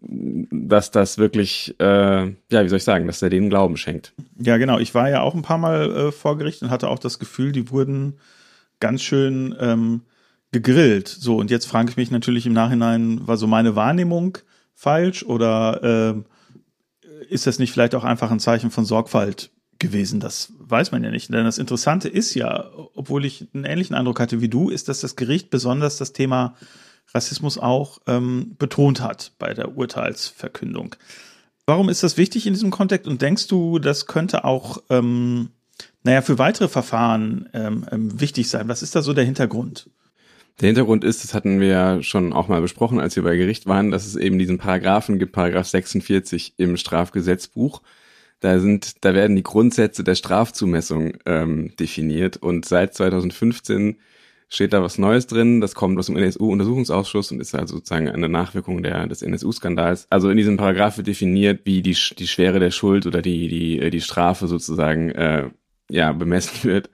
dass 0.00 0.90
das 0.90 1.18
wirklich, 1.18 1.74
äh, 1.78 1.84
ja, 1.84 2.64
wie 2.64 2.68
soll 2.68 2.78
ich 2.78 2.84
sagen, 2.84 3.06
dass 3.06 3.22
er 3.22 3.30
denen 3.30 3.50
Glauben 3.50 3.76
schenkt. 3.76 4.12
Ja, 4.38 4.56
genau. 4.56 4.78
Ich 4.78 4.94
war 4.94 5.08
ja 5.08 5.22
auch 5.22 5.34
ein 5.34 5.42
paar 5.42 5.58
Mal 5.58 5.90
äh, 5.90 6.12
vor 6.12 6.38
Gericht 6.38 6.62
und 6.62 6.70
hatte 6.70 6.88
auch 6.88 6.98
das 6.98 7.18
Gefühl, 7.18 7.52
die 7.52 7.70
wurden 7.70 8.18
ganz 8.80 9.02
schön 9.02 9.54
ähm, 9.60 10.02
gegrillt. 10.52 11.08
So, 11.08 11.36
und 11.36 11.50
jetzt 11.50 11.66
frage 11.66 11.90
ich 11.90 11.96
mich 11.96 12.10
natürlich 12.10 12.46
im 12.46 12.52
Nachhinein, 12.52 13.26
war 13.26 13.36
so 13.36 13.46
meine 13.46 13.76
Wahrnehmung 13.76 14.38
falsch 14.74 15.22
oder 15.22 16.14
äh, 16.14 17.24
ist 17.28 17.46
das 17.46 17.58
nicht 17.58 17.72
vielleicht 17.72 17.94
auch 17.94 18.04
einfach 18.04 18.30
ein 18.30 18.40
Zeichen 18.40 18.70
von 18.70 18.84
Sorgfalt 18.84 19.50
gewesen? 19.78 20.20
Das 20.20 20.52
weiß 20.58 20.92
man 20.92 21.02
ja 21.04 21.10
nicht. 21.10 21.32
Denn 21.32 21.44
das 21.44 21.58
Interessante 21.58 22.08
ist 22.08 22.34
ja, 22.34 22.70
obwohl 22.94 23.24
ich 23.24 23.48
einen 23.54 23.64
ähnlichen 23.64 23.96
Eindruck 23.96 24.20
hatte 24.20 24.40
wie 24.40 24.48
du, 24.48 24.70
ist, 24.70 24.88
dass 24.88 25.00
das 25.00 25.16
Gericht 25.16 25.50
besonders 25.50 25.96
das 25.96 26.12
Thema 26.12 26.54
Rassismus 27.12 27.58
auch 27.58 27.98
ähm, 28.06 28.54
betont 28.58 29.00
hat 29.00 29.32
bei 29.38 29.54
der 29.54 29.76
Urteilsverkündung. 29.76 30.96
Warum 31.66 31.88
ist 31.88 32.02
das 32.02 32.16
wichtig 32.16 32.46
in 32.46 32.52
diesem 32.52 32.70
Kontext 32.70 33.08
und 33.08 33.22
denkst 33.22 33.46
du, 33.48 33.78
das 33.78 34.06
könnte 34.06 34.44
auch, 34.44 34.82
ähm, 34.90 35.50
naja, 36.02 36.20
für 36.20 36.38
weitere 36.38 36.68
Verfahren 36.68 37.48
ähm, 37.54 37.86
ähm, 37.90 38.20
wichtig 38.20 38.50
sein? 38.50 38.68
Was 38.68 38.82
ist 38.82 38.94
da 38.94 39.02
so 39.02 39.14
der 39.14 39.24
Hintergrund? 39.24 39.88
Der 40.60 40.68
Hintergrund 40.68 41.02
ist, 41.02 41.24
das 41.24 41.34
hatten 41.34 41.60
wir 41.60 41.68
ja 41.68 42.02
schon 42.02 42.32
auch 42.32 42.48
mal 42.48 42.60
besprochen, 42.60 43.00
als 43.00 43.16
wir 43.16 43.24
bei 43.24 43.36
Gericht 43.36 43.66
waren, 43.66 43.90
dass 43.90 44.06
es 44.06 44.14
eben 44.14 44.38
diesen 44.38 44.58
Paragraphen 44.58 45.18
gibt, 45.18 45.32
Paragraph 45.32 45.66
46 45.66 46.54
im 46.58 46.76
Strafgesetzbuch. 46.76 47.82
Da 48.40 48.60
sind, 48.60 49.04
da 49.04 49.14
werden 49.14 49.36
die 49.36 49.42
Grundsätze 49.42 50.04
der 50.04 50.14
Strafzumessung 50.14 51.14
ähm, 51.24 51.74
definiert 51.76 52.36
und 52.36 52.66
seit 52.66 52.94
2015 52.94 53.96
steht 54.54 54.72
da 54.72 54.82
was 54.82 54.98
Neues 54.98 55.26
drin. 55.26 55.60
Das 55.60 55.74
kommt 55.74 55.98
aus 55.98 56.06
dem 56.06 56.16
NSU-Untersuchungsausschuss 56.16 57.32
und 57.32 57.40
ist 57.40 57.54
also 57.54 57.76
sozusagen 57.76 58.08
eine 58.08 58.28
Nachwirkung 58.28 58.82
der, 58.82 59.06
des 59.06 59.22
NSU-Skandals. 59.22 60.06
Also 60.10 60.30
in 60.30 60.36
diesem 60.36 60.56
Paragraph 60.56 60.96
wird 60.96 61.06
definiert, 61.06 61.62
wie 61.64 61.82
die, 61.82 61.96
die 62.18 62.26
Schwere 62.26 62.60
der 62.60 62.70
Schuld 62.70 63.06
oder 63.06 63.22
die, 63.22 63.48
die, 63.48 63.90
die 63.90 64.00
Strafe 64.00 64.46
sozusagen 64.46 65.10
äh, 65.10 65.50
ja, 65.90 66.12
bemessen 66.12 66.64
wird. 66.68 66.90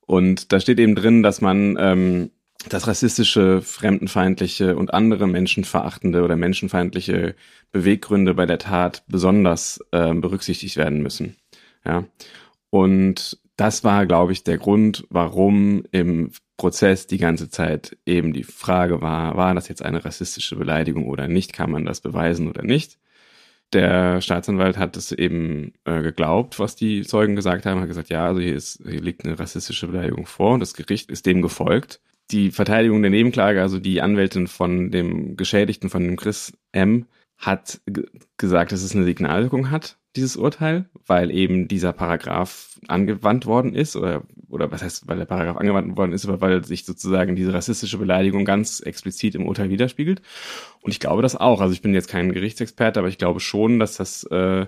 Und 0.00 0.52
da 0.52 0.60
steht 0.60 0.78
eben 0.78 0.94
drin, 0.94 1.22
dass 1.22 1.40
man 1.40 1.76
ähm, 1.78 2.30
das 2.68 2.86
rassistische, 2.86 3.60
fremdenfeindliche 3.60 4.76
und 4.76 4.94
andere 4.94 5.26
menschenverachtende 5.26 6.22
oder 6.22 6.36
menschenfeindliche 6.36 7.34
Beweggründe 7.72 8.34
bei 8.34 8.46
der 8.46 8.58
Tat 8.58 9.04
besonders 9.08 9.80
äh, 9.90 10.14
berücksichtigt 10.14 10.76
werden 10.76 11.02
müssen. 11.02 11.36
Ja. 11.84 12.04
Und 12.70 13.38
das 13.56 13.84
war, 13.84 14.06
glaube 14.06 14.32
ich, 14.32 14.44
der 14.44 14.58
Grund, 14.58 15.04
warum 15.10 15.84
im 15.90 16.30
Prozess 16.62 17.08
die 17.08 17.18
ganze 17.18 17.50
Zeit 17.50 17.96
eben 18.06 18.32
die 18.32 18.44
Frage 18.44 19.02
war, 19.02 19.36
war 19.36 19.52
das 19.52 19.66
jetzt 19.66 19.84
eine 19.84 20.04
rassistische 20.04 20.54
Beleidigung 20.54 21.08
oder 21.08 21.26
nicht? 21.26 21.52
Kann 21.52 21.72
man 21.72 21.84
das 21.84 22.00
beweisen 22.00 22.48
oder 22.48 22.62
nicht? 22.62 23.00
Der 23.72 24.20
Staatsanwalt 24.20 24.76
hat 24.78 24.96
es 24.96 25.10
eben 25.10 25.72
äh, 25.84 26.02
geglaubt, 26.02 26.60
was 26.60 26.76
die 26.76 27.02
Zeugen 27.02 27.34
gesagt 27.34 27.66
haben, 27.66 27.80
hat 27.80 27.88
gesagt, 27.88 28.10
ja, 28.10 28.26
also 28.26 28.40
hier, 28.40 28.54
ist, 28.54 28.80
hier 28.88 29.00
liegt 29.00 29.24
eine 29.24 29.40
rassistische 29.40 29.88
Beleidigung 29.88 30.24
vor 30.24 30.54
und 30.54 30.60
das 30.60 30.74
Gericht 30.74 31.10
ist 31.10 31.26
dem 31.26 31.42
gefolgt. 31.42 32.00
Die 32.30 32.52
Verteidigung 32.52 33.02
der 33.02 33.10
Nebenklage, 33.10 33.60
also 33.60 33.80
die 33.80 34.00
Anwältin 34.00 34.46
von 34.46 34.92
dem 34.92 35.36
Geschädigten, 35.36 35.90
von 35.90 36.04
dem 36.04 36.16
Chris 36.16 36.52
M., 36.70 37.06
hat 37.42 37.80
gesagt, 38.38 38.72
dass 38.72 38.82
es 38.82 38.94
eine 38.94 39.04
Signalwirkung 39.04 39.70
hat 39.70 39.98
dieses 40.16 40.36
Urteil, 40.36 40.86
weil 41.06 41.30
eben 41.30 41.68
dieser 41.68 41.92
Paragraph 41.92 42.78
angewandt 42.88 43.46
worden 43.46 43.74
ist 43.74 43.96
oder 43.96 44.22
oder 44.48 44.70
was 44.70 44.82
heißt, 44.82 45.08
weil 45.08 45.16
der 45.16 45.24
Paragraph 45.24 45.56
angewandt 45.56 45.96
worden 45.96 46.12
ist, 46.12 46.26
aber 46.26 46.42
weil 46.42 46.62
sich 46.64 46.84
sozusagen 46.84 47.36
diese 47.36 47.54
rassistische 47.54 47.96
Beleidigung 47.96 48.44
ganz 48.44 48.80
explizit 48.80 49.34
im 49.34 49.46
Urteil 49.46 49.70
widerspiegelt. 49.70 50.20
Und 50.82 50.90
ich 50.90 51.00
glaube 51.00 51.22
das 51.22 51.36
auch. 51.36 51.62
Also 51.62 51.72
ich 51.72 51.80
bin 51.80 51.94
jetzt 51.94 52.08
kein 52.08 52.32
Gerichtsexperte, 52.32 53.00
aber 53.00 53.08
ich 53.08 53.16
glaube 53.16 53.40
schon, 53.40 53.78
dass 53.78 53.96
das 53.96 54.24
äh, 54.24 54.66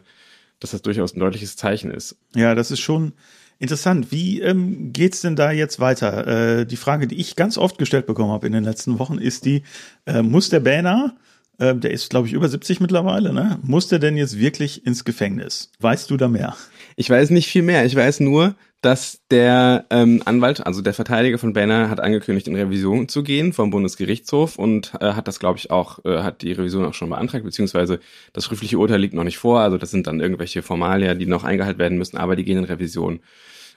dass 0.58 0.70
das 0.70 0.82
durchaus 0.82 1.14
ein 1.14 1.20
deutliches 1.20 1.56
Zeichen 1.56 1.90
ist. 1.90 2.16
Ja, 2.34 2.54
das 2.54 2.70
ist 2.70 2.80
schon 2.80 3.12
interessant. 3.58 4.10
Wie 4.10 4.40
ähm, 4.40 4.92
geht's 4.92 5.20
denn 5.20 5.36
da 5.36 5.52
jetzt 5.52 5.80
weiter? 5.80 6.60
Äh, 6.60 6.66
die 6.66 6.76
Frage, 6.76 7.06
die 7.06 7.16
ich 7.16 7.36
ganz 7.36 7.58
oft 7.58 7.76
gestellt 7.76 8.06
bekommen 8.06 8.30
habe 8.30 8.46
in 8.46 8.54
den 8.54 8.64
letzten 8.64 8.98
Wochen, 8.98 9.18
ist 9.18 9.44
die: 9.44 9.62
äh, 10.06 10.22
Muss 10.22 10.48
der 10.48 10.60
Banner 10.60 11.14
ähm, 11.58 11.80
der 11.80 11.90
ist, 11.90 12.10
glaube 12.10 12.26
ich, 12.26 12.32
über 12.32 12.48
70 12.48 12.80
mittlerweile, 12.80 13.32
ne? 13.32 13.58
Muss 13.62 13.88
der 13.88 13.98
denn 13.98 14.16
jetzt 14.16 14.38
wirklich 14.38 14.86
ins 14.86 15.04
Gefängnis? 15.04 15.70
Weißt 15.80 16.10
du 16.10 16.16
da 16.16 16.28
mehr? 16.28 16.56
Ich 16.96 17.10
weiß 17.10 17.30
nicht 17.30 17.48
viel 17.48 17.62
mehr. 17.62 17.84
Ich 17.84 17.94
weiß 17.96 18.20
nur, 18.20 18.54
dass 18.84 19.20
der 19.30 19.86
ähm, 19.88 20.22
Anwalt, 20.26 20.66
also 20.66 20.82
der 20.82 20.92
Verteidiger 20.92 21.38
von 21.38 21.54
Banner, 21.54 21.88
hat 21.88 22.00
angekündigt, 22.00 22.48
in 22.48 22.54
Revision 22.54 23.08
zu 23.08 23.22
gehen 23.22 23.54
vom 23.54 23.70
Bundesgerichtshof 23.70 24.58
und 24.58 24.92
äh, 25.00 25.12
hat 25.12 25.26
das, 25.26 25.40
glaube 25.40 25.58
ich, 25.58 25.70
auch, 25.70 26.04
äh, 26.04 26.18
hat 26.18 26.42
die 26.42 26.52
Revision 26.52 26.84
auch 26.84 26.92
schon 26.92 27.08
beantragt, 27.08 27.44
beziehungsweise 27.44 27.98
das 28.34 28.44
schriftliche 28.44 28.78
Urteil 28.78 29.00
liegt 29.00 29.14
noch 29.14 29.24
nicht 29.24 29.38
vor. 29.38 29.60
Also 29.60 29.78
das 29.78 29.90
sind 29.90 30.06
dann 30.06 30.20
irgendwelche 30.20 30.62
Formalien, 30.62 31.18
die 31.18 31.26
noch 31.26 31.44
eingehalten 31.44 31.78
werden 31.78 31.96
müssen, 31.96 32.18
aber 32.18 32.36
die 32.36 32.44
gehen 32.44 32.58
in 32.58 32.64
Revision. 32.64 33.20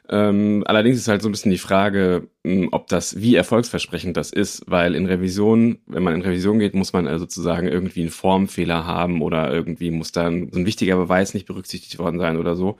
Ähm, 0.09 0.63
allerdings 0.65 0.97
ist 0.97 1.07
halt 1.07 1.21
so 1.21 1.27
ein 1.27 1.33
bisschen 1.33 1.51
die 1.51 1.57
Frage, 1.57 2.29
hm, 2.45 2.69
ob 2.71 2.87
das, 2.87 3.19
wie 3.19 3.35
erfolgsversprechend 3.35 4.15
das 4.15 4.31
ist, 4.31 4.63
weil 4.67 4.95
in 4.95 5.05
Revision, 5.05 5.79
wenn 5.85 6.03
man 6.03 6.15
in 6.15 6.21
Revision 6.21 6.59
geht, 6.59 6.75
muss 6.75 6.93
man 6.93 7.07
also 7.07 7.19
sozusagen 7.19 7.67
irgendwie 7.67 8.01
einen 8.01 8.09
Formfehler 8.09 8.85
haben 8.85 9.21
oder 9.21 9.53
irgendwie 9.53 9.91
muss 9.91 10.11
dann 10.13 10.49
so 10.51 10.59
ein 10.59 10.65
wichtiger 10.65 10.95
Beweis 10.95 11.33
nicht 11.33 11.45
berücksichtigt 11.45 11.99
worden 11.99 12.19
sein 12.19 12.37
oder 12.37 12.55
so. 12.55 12.77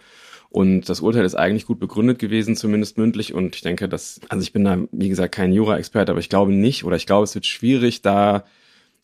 Und 0.50 0.88
das 0.88 1.02
Urteil 1.02 1.26
ist 1.26 1.36
eigentlich 1.36 1.66
gut 1.66 1.80
begründet 1.80 2.20
gewesen, 2.20 2.56
zumindest 2.56 2.98
mündlich. 2.98 3.34
Und 3.34 3.56
ich 3.56 3.62
denke, 3.62 3.90
dass, 3.90 4.22
also 4.30 4.42
ich 4.42 4.54
bin 4.54 4.64
da, 4.64 4.78
wie 4.92 5.10
gesagt, 5.10 5.36
kein 5.36 5.52
Jura-Experte, 5.52 6.12
aber 6.12 6.22
ich 6.22 6.30
glaube 6.30 6.54
nicht, 6.54 6.86
oder 6.86 6.96
ich 6.96 7.06
glaube, 7.06 7.26
es 7.26 7.36
wird 7.36 7.46
schwierig, 7.46 8.02
da 8.02 8.46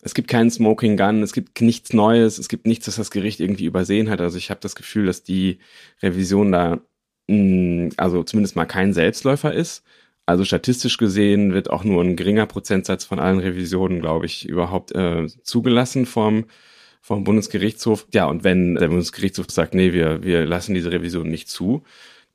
es 0.00 0.12
gibt 0.12 0.28
keinen 0.28 0.50
Smoking 0.50 0.98
Gun, 0.98 1.22
es 1.22 1.32
gibt 1.32 1.60
nichts 1.62 1.94
Neues, 1.94 2.38
es 2.38 2.50
gibt 2.50 2.66
nichts, 2.66 2.86
was 2.86 2.96
das 2.96 3.10
Gericht 3.10 3.40
irgendwie 3.40 3.64
übersehen 3.64 4.10
hat. 4.10 4.20
Also 4.20 4.36
ich 4.36 4.50
habe 4.50 4.60
das 4.60 4.74
Gefühl, 4.74 5.06
dass 5.06 5.22
die 5.22 5.58
Revision 6.02 6.52
da 6.52 6.80
also 7.28 8.22
zumindest 8.22 8.56
mal 8.56 8.66
kein 8.66 8.92
Selbstläufer 8.92 9.52
ist. 9.52 9.82
Also 10.26 10.44
statistisch 10.44 10.96
gesehen 10.96 11.52
wird 11.52 11.70
auch 11.70 11.84
nur 11.84 12.02
ein 12.02 12.16
geringer 12.16 12.46
Prozentsatz 12.46 13.04
von 13.04 13.18
allen 13.18 13.38
Revisionen, 13.38 14.00
glaube 14.00 14.26
ich, 14.26 14.48
überhaupt 14.48 14.92
äh, 14.92 15.26
zugelassen 15.42 16.06
vom, 16.06 16.46
vom 17.02 17.24
Bundesgerichtshof. 17.24 18.06
Ja, 18.12 18.24
und 18.26 18.42
wenn 18.42 18.74
der 18.76 18.88
Bundesgerichtshof 18.88 19.50
sagt, 19.50 19.74
nee, 19.74 19.92
wir, 19.92 20.22
wir 20.22 20.46
lassen 20.46 20.74
diese 20.74 20.92
Revision 20.92 21.28
nicht 21.28 21.48
zu, 21.48 21.82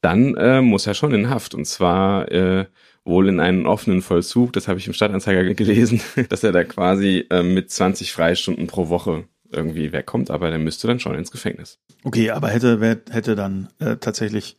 dann 0.02 0.36
äh, 0.38 0.62
muss 0.62 0.86
er 0.86 0.94
schon 0.94 1.14
in 1.14 1.30
Haft. 1.30 1.56
Und 1.56 1.66
zwar 1.66 2.32
äh, 2.32 2.66
wohl 3.06 3.28
in 3.28 3.40
einen 3.40 3.66
offenen 3.66 4.02
Vollzug, 4.04 4.54
das 4.54 4.68
habe 4.68 4.80
ich 4.80 4.88
im 4.88 4.94
Stadtanzeiger 4.94 5.44
gelesen, 5.56 6.00
dass 6.30 6.44
er 6.44 6.52
da 6.52 6.64
quasi 6.64 7.26
äh, 7.32 7.42
mit 7.42 7.72
20 7.72 8.12
Freistunden 8.12 8.68
pro 8.68 8.90
Woche 8.90 9.26
irgendwie 9.52 9.92
wegkommt, 9.92 10.30
aber 10.30 10.50
der 10.52 10.60
müsste 10.60 10.86
dann 10.86 11.00
schon 11.00 11.16
ins 11.16 11.32
Gefängnis. 11.32 11.80
Okay, 12.04 12.30
aber 12.30 12.50
hätte, 12.50 13.02
hätte 13.10 13.36
dann 13.36 13.70
äh, 13.80 13.98
tatsächlich 13.98 14.58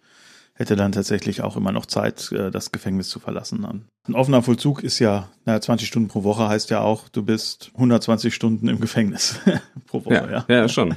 hätte 0.60 0.76
dann 0.76 0.92
tatsächlich 0.92 1.40
auch 1.40 1.56
immer 1.56 1.72
noch 1.72 1.86
Zeit, 1.86 2.30
äh, 2.32 2.50
das 2.50 2.70
Gefängnis 2.70 3.08
zu 3.08 3.18
verlassen. 3.18 3.64
Ein 4.06 4.14
offener 4.14 4.42
Vollzug 4.42 4.84
ist 4.84 4.98
ja, 4.98 5.30
naja, 5.46 5.60
20 5.60 5.88
Stunden 5.88 6.08
pro 6.08 6.22
Woche 6.22 6.48
heißt 6.48 6.68
ja 6.68 6.80
auch, 6.80 7.08
du 7.08 7.22
bist 7.24 7.70
120 7.74 8.34
Stunden 8.34 8.68
im 8.68 8.78
Gefängnis 8.78 9.40
pro 9.86 10.04
Woche. 10.04 10.14
Ja, 10.14 10.30
ja. 10.30 10.44
ja 10.48 10.68
schon. 10.68 10.96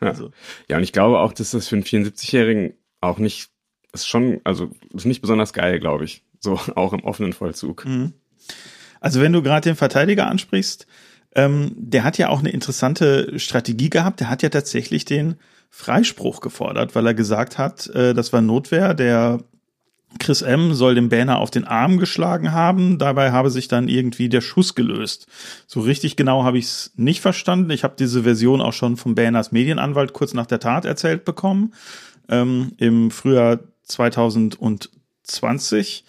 Ja. 0.00 0.08
Also. 0.08 0.30
ja, 0.68 0.78
und 0.78 0.82
ich 0.82 0.92
glaube 0.92 1.20
auch, 1.20 1.34
dass 1.34 1.50
das 1.50 1.68
für 1.68 1.76
einen 1.76 1.84
74-Jährigen 1.84 2.72
auch 3.02 3.18
nicht, 3.18 3.50
ist 3.92 4.08
schon, 4.08 4.40
also 4.44 4.70
ist 4.94 5.04
nicht 5.04 5.20
besonders 5.20 5.52
geil, 5.52 5.78
glaube 5.78 6.04
ich. 6.04 6.24
So 6.40 6.54
auch 6.74 6.94
im 6.94 7.04
offenen 7.04 7.34
Vollzug. 7.34 7.84
Mhm. 7.84 8.14
Also 8.98 9.20
wenn 9.20 9.32
du 9.32 9.42
gerade 9.42 9.68
den 9.68 9.76
Verteidiger 9.76 10.26
ansprichst, 10.26 10.86
ähm, 11.34 11.72
der 11.76 12.02
hat 12.02 12.16
ja 12.16 12.30
auch 12.30 12.38
eine 12.38 12.50
interessante 12.50 13.38
Strategie 13.38 13.90
gehabt. 13.90 14.20
Der 14.20 14.30
hat 14.30 14.42
ja 14.42 14.48
tatsächlich 14.48 15.04
den 15.04 15.36
Freispruch 15.74 16.40
gefordert, 16.40 16.94
weil 16.94 17.06
er 17.06 17.14
gesagt 17.14 17.56
hat, 17.56 17.86
äh, 17.88 18.12
das 18.12 18.34
war 18.34 18.42
Notwehr. 18.42 18.92
Der 18.92 19.38
Chris 20.18 20.42
M. 20.42 20.74
soll 20.74 20.94
den 20.94 21.08
Banner 21.08 21.38
auf 21.38 21.50
den 21.50 21.64
Arm 21.64 21.96
geschlagen 21.96 22.52
haben. 22.52 22.98
Dabei 22.98 23.32
habe 23.32 23.48
sich 23.50 23.68
dann 23.68 23.88
irgendwie 23.88 24.28
der 24.28 24.42
Schuss 24.42 24.74
gelöst. 24.74 25.28
So 25.66 25.80
richtig 25.80 26.16
genau 26.16 26.44
habe 26.44 26.58
ich 26.58 26.66
es 26.66 26.92
nicht 26.96 27.22
verstanden. 27.22 27.70
Ich 27.70 27.84
habe 27.84 27.94
diese 27.98 28.24
Version 28.24 28.60
auch 28.60 28.74
schon 28.74 28.98
vom 28.98 29.14
Banners 29.14 29.50
Medienanwalt 29.50 30.12
kurz 30.12 30.34
nach 30.34 30.44
der 30.44 30.60
Tat 30.60 30.84
erzählt 30.84 31.24
bekommen. 31.24 31.72
Ähm, 32.28 32.72
Im 32.76 33.10
Frühjahr 33.10 33.60
2020. 33.84 36.04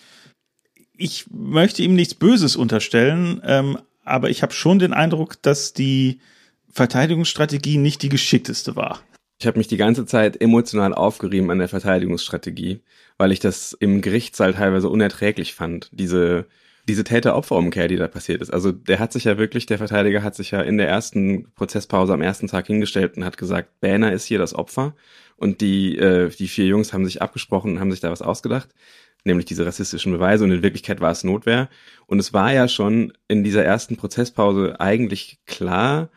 Ich 0.97 1.27
möchte 1.31 1.83
ihm 1.83 1.95
nichts 1.95 2.15
Böses 2.15 2.57
unterstellen, 2.57 3.41
ähm, 3.45 3.77
aber 4.03 4.29
ich 4.29 4.43
habe 4.43 4.51
schon 4.51 4.77
den 4.77 4.91
Eindruck, 4.91 5.41
dass 5.41 5.71
die 5.71 6.19
Verteidigungsstrategie 6.69 7.77
nicht 7.77 8.01
die 8.01 8.09
geschickteste 8.09 8.75
war. 8.75 8.99
Ich 9.43 9.47
habe 9.47 9.57
mich 9.57 9.67
die 9.67 9.75
ganze 9.75 10.05
Zeit 10.05 10.39
emotional 10.39 10.93
aufgerieben 10.93 11.51
an 11.51 11.59
der 11.59 11.67
Verteidigungsstrategie, 11.67 12.79
weil 13.17 13.33
ich 13.33 13.41
das 13.41 13.73
im 13.73 14.01
Gerichtssaal 14.01 14.53
teilweise 14.53 14.87
unerträglich 14.87 15.53
fand, 15.53 15.89
diese 15.91 16.45
diese 16.87 17.03
Täter-Opfer-Umkehr, 17.03 17.89
die 17.89 17.97
da 17.97 18.07
passiert 18.07 18.41
ist. 18.41 18.51
Also 18.51 18.71
der 18.71 18.99
hat 18.99 19.11
sich 19.11 19.25
ja 19.25 19.37
wirklich, 19.37 19.65
der 19.65 19.77
Verteidiger 19.77 20.23
hat 20.23 20.35
sich 20.35 20.51
ja 20.51 20.61
in 20.61 20.77
der 20.77 20.87
ersten 20.87 21.51
Prozesspause 21.55 22.13
am 22.13 22.21
ersten 22.21 22.47
Tag 22.47 22.67
hingestellt 22.67 23.17
und 23.17 23.25
hat 23.25 23.37
gesagt, 23.37 23.81
Banner 23.81 24.13
ist 24.13 24.25
hier 24.25 24.37
das 24.37 24.53
Opfer. 24.53 24.95
Und 25.35 25.59
die, 25.59 25.97
äh, 25.97 26.29
die 26.29 26.47
vier 26.47 26.65
Jungs 26.65 26.93
haben 26.93 27.05
sich 27.05 27.21
abgesprochen 27.21 27.73
und 27.73 27.79
haben 27.81 27.91
sich 27.91 28.01
da 28.01 28.11
was 28.11 28.21
ausgedacht 28.21 28.69
nämlich 29.25 29.45
diese 29.45 29.65
rassistischen 29.65 30.11
Beweise 30.11 30.43
und 30.43 30.51
in 30.51 30.63
Wirklichkeit 30.63 30.99
war 30.99 31.11
es 31.11 31.23
Notwehr. 31.23 31.69
Und 32.07 32.19
es 32.19 32.33
war 32.33 32.51
ja 32.51 32.67
schon 32.67 33.13
in 33.29 33.43
dieser 33.43 33.63
ersten 33.63 33.95
Prozesspause 33.95 34.81
eigentlich 34.81 35.39
klar, 35.45 36.09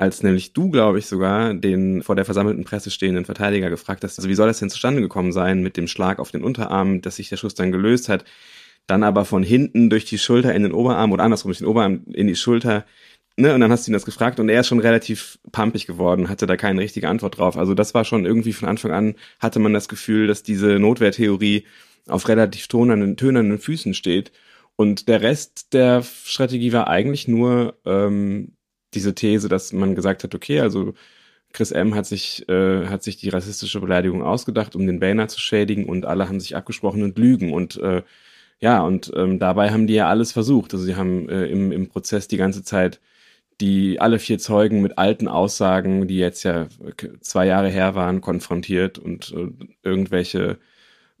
als 0.00 0.22
nämlich 0.22 0.54
du, 0.54 0.70
glaube 0.70 0.98
ich, 0.98 1.04
sogar 1.04 1.52
den 1.52 2.02
vor 2.02 2.16
der 2.16 2.24
versammelten 2.24 2.64
Presse 2.64 2.90
stehenden 2.90 3.26
Verteidiger 3.26 3.68
gefragt 3.68 4.02
hast, 4.02 4.18
also 4.18 4.30
wie 4.30 4.34
soll 4.34 4.48
das 4.48 4.58
denn 4.58 4.70
zustande 4.70 5.02
gekommen 5.02 5.30
sein 5.30 5.62
mit 5.62 5.76
dem 5.76 5.86
Schlag 5.86 6.18
auf 6.20 6.30
den 6.30 6.42
Unterarm, 6.42 7.02
dass 7.02 7.16
sich 7.16 7.28
der 7.28 7.36
Schuss 7.36 7.54
dann 7.54 7.70
gelöst 7.70 8.08
hat, 8.08 8.24
dann 8.86 9.02
aber 9.02 9.26
von 9.26 9.42
hinten 9.42 9.90
durch 9.90 10.06
die 10.06 10.16
Schulter 10.16 10.54
in 10.54 10.62
den 10.62 10.72
Oberarm 10.72 11.12
oder 11.12 11.22
andersrum 11.22 11.50
durch 11.50 11.58
den 11.58 11.66
Oberarm 11.66 12.04
in 12.14 12.28
die 12.28 12.34
Schulter, 12.34 12.86
ne, 13.36 13.54
und 13.54 13.60
dann 13.60 13.70
hast 13.70 13.86
du 13.86 13.90
ihn 13.90 13.92
das 13.92 14.06
gefragt 14.06 14.40
und 14.40 14.48
er 14.48 14.60
ist 14.60 14.68
schon 14.68 14.80
relativ 14.80 15.38
pampig 15.52 15.86
geworden, 15.86 16.30
hatte 16.30 16.46
da 16.46 16.56
keine 16.56 16.80
richtige 16.80 17.06
Antwort 17.06 17.36
drauf. 17.36 17.58
Also 17.58 17.74
das 17.74 17.92
war 17.92 18.06
schon 18.06 18.24
irgendwie 18.24 18.54
von 18.54 18.70
Anfang 18.70 18.92
an, 18.92 19.16
hatte 19.38 19.58
man 19.58 19.74
das 19.74 19.90
Gefühl, 19.90 20.26
dass 20.28 20.42
diese 20.42 20.78
Notwehrtheorie 20.78 21.66
auf 22.08 22.26
relativ 22.26 22.68
tönernen, 22.68 23.18
tönernen 23.18 23.58
Füßen 23.58 23.92
steht. 23.92 24.32
Und 24.76 25.08
der 25.08 25.20
Rest 25.20 25.74
der 25.74 26.02
Strategie 26.02 26.72
war 26.72 26.88
eigentlich 26.88 27.28
nur 27.28 27.78
ähm, 27.84 28.52
diese 28.94 29.14
These, 29.14 29.48
dass 29.48 29.72
man 29.72 29.94
gesagt 29.94 30.24
hat, 30.24 30.34
okay, 30.34 30.60
also 30.60 30.94
Chris 31.52 31.72
M. 31.72 31.94
hat 31.94 32.06
sich, 32.06 32.48
äh, 32.48 32.86
hat 32.86 33.02
sich 33.02 33.16
die 33.16 33.28
rassistische 33.30 33.80
Beleidigung 33.80 34.22
ausgedacht, 34.22 34.76
um 34.76 34.86
den 34.86 35.00
Banner 35.00 35.28
zu 35.28 35.40
schädigen 35.40 35.86
und 35.86 36.06
alle 36.06 36.28
haben 36.28 36.40
sich 36.40 36.56
abgesprochen 36.56 37.02
und 37.02 37.18
lügen. 37.18 37.52
Und 37.52 37.76
äh, 37.78 38.02
ja, 38.60 38.82
und 38.82 39.12
ähm, 39.16 39.38
dabei 39.38 39.70
haben 39.70 39.86
die 39.86 39.94
ja 39.94 40.08
alles 40.08 40.32
versucht. 40.32 40.74
Also 40.74 40.84
sie 40.84 40.96
haben 40.96 41.28
äh, 41.28 41.46
im, 41.46 41.72
im 41.72 41.88
Prozess 41.88 42.28
die 42.28 42.36
ganze 42.36 42.62
Zeit 42.62 43.00
die 43.60 44.00
alle 44.00 44.18
vier 44.18 44.38
Zeugen 44.38 44.80
mit 44.82 44.98
alten 44.98 45.28
Aussagen, 45.28 46.08
die 46.08 46.18
jetzt 46.18 46.44
ja 46.44 46.68
zwei 47.20 47.46
Jahre 47.46 47.68
her 47.68 47.94
waren, 47.94 48.20
konfrontiert 48.22 48.98
und 48.98 49.32
äh, 49.32 49.48
irgendwelche 49.82 50.58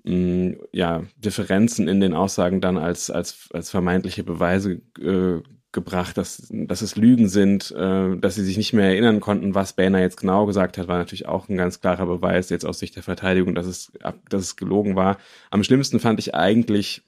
mh, 0.04 0.56
ja, 0.72 1.04
Differenzen 1.18 1.88
in 1.88 2.00
den 2.00 2.14
Aussagen 2.14 2.60
dann 2.60 2.78
als, 2.78 3.10
als, 3.10 3.50
als 3.52 3.70
vermeintliche 3.70 4.24
Beweise 4.24 4.80
äh, 5.00 5.42
gebracht, 5.72 6.16
dass, 6.16 6.48
dass 6.50 6.82
es 6.82 6.96
Lügen 6.96 7.28
sind, 7.28 7.70
äh, 7.70 8.16
dass 8.16 8.34
sie 8.34 8.44
sich 8.44 8.56
nicht 8.56 8.72
mehr 8.72 8.86
erinnern 8.86 9.20
konnten, 9.20 9.54
was 9.54 9.74
Banner 9.74 10.00
jetzt 10.00 10.16
genau 10.16 10.46
gesagt 10.46 10.78
hat, 10.78 10.88
war 10.88 10.98
natürlich 10.98 11.26
auch 11.26 11.48
ein 11.48 11.56
ganz 11.56 11.80
klarer 11.80 12.06
Beweis 12.06 12.50
jetzt 12.50 12.64
aus 12.64 12.78
Sicht 12.80 12.96
der 12.96 13.02
Verteidigung, 13.02 13.54
dass 13.54 13.66
es, 13.66 13.92
dass 14.28 14.42
es 14.42 14.56
gelogen 14.56 14.96
war. 14.96 15.18
Am 15.50 15.62
schlimmsten 15.62 16.00
fand 16.00 16.18
ich 16.18 16.34
eigentlich 16.34 17.02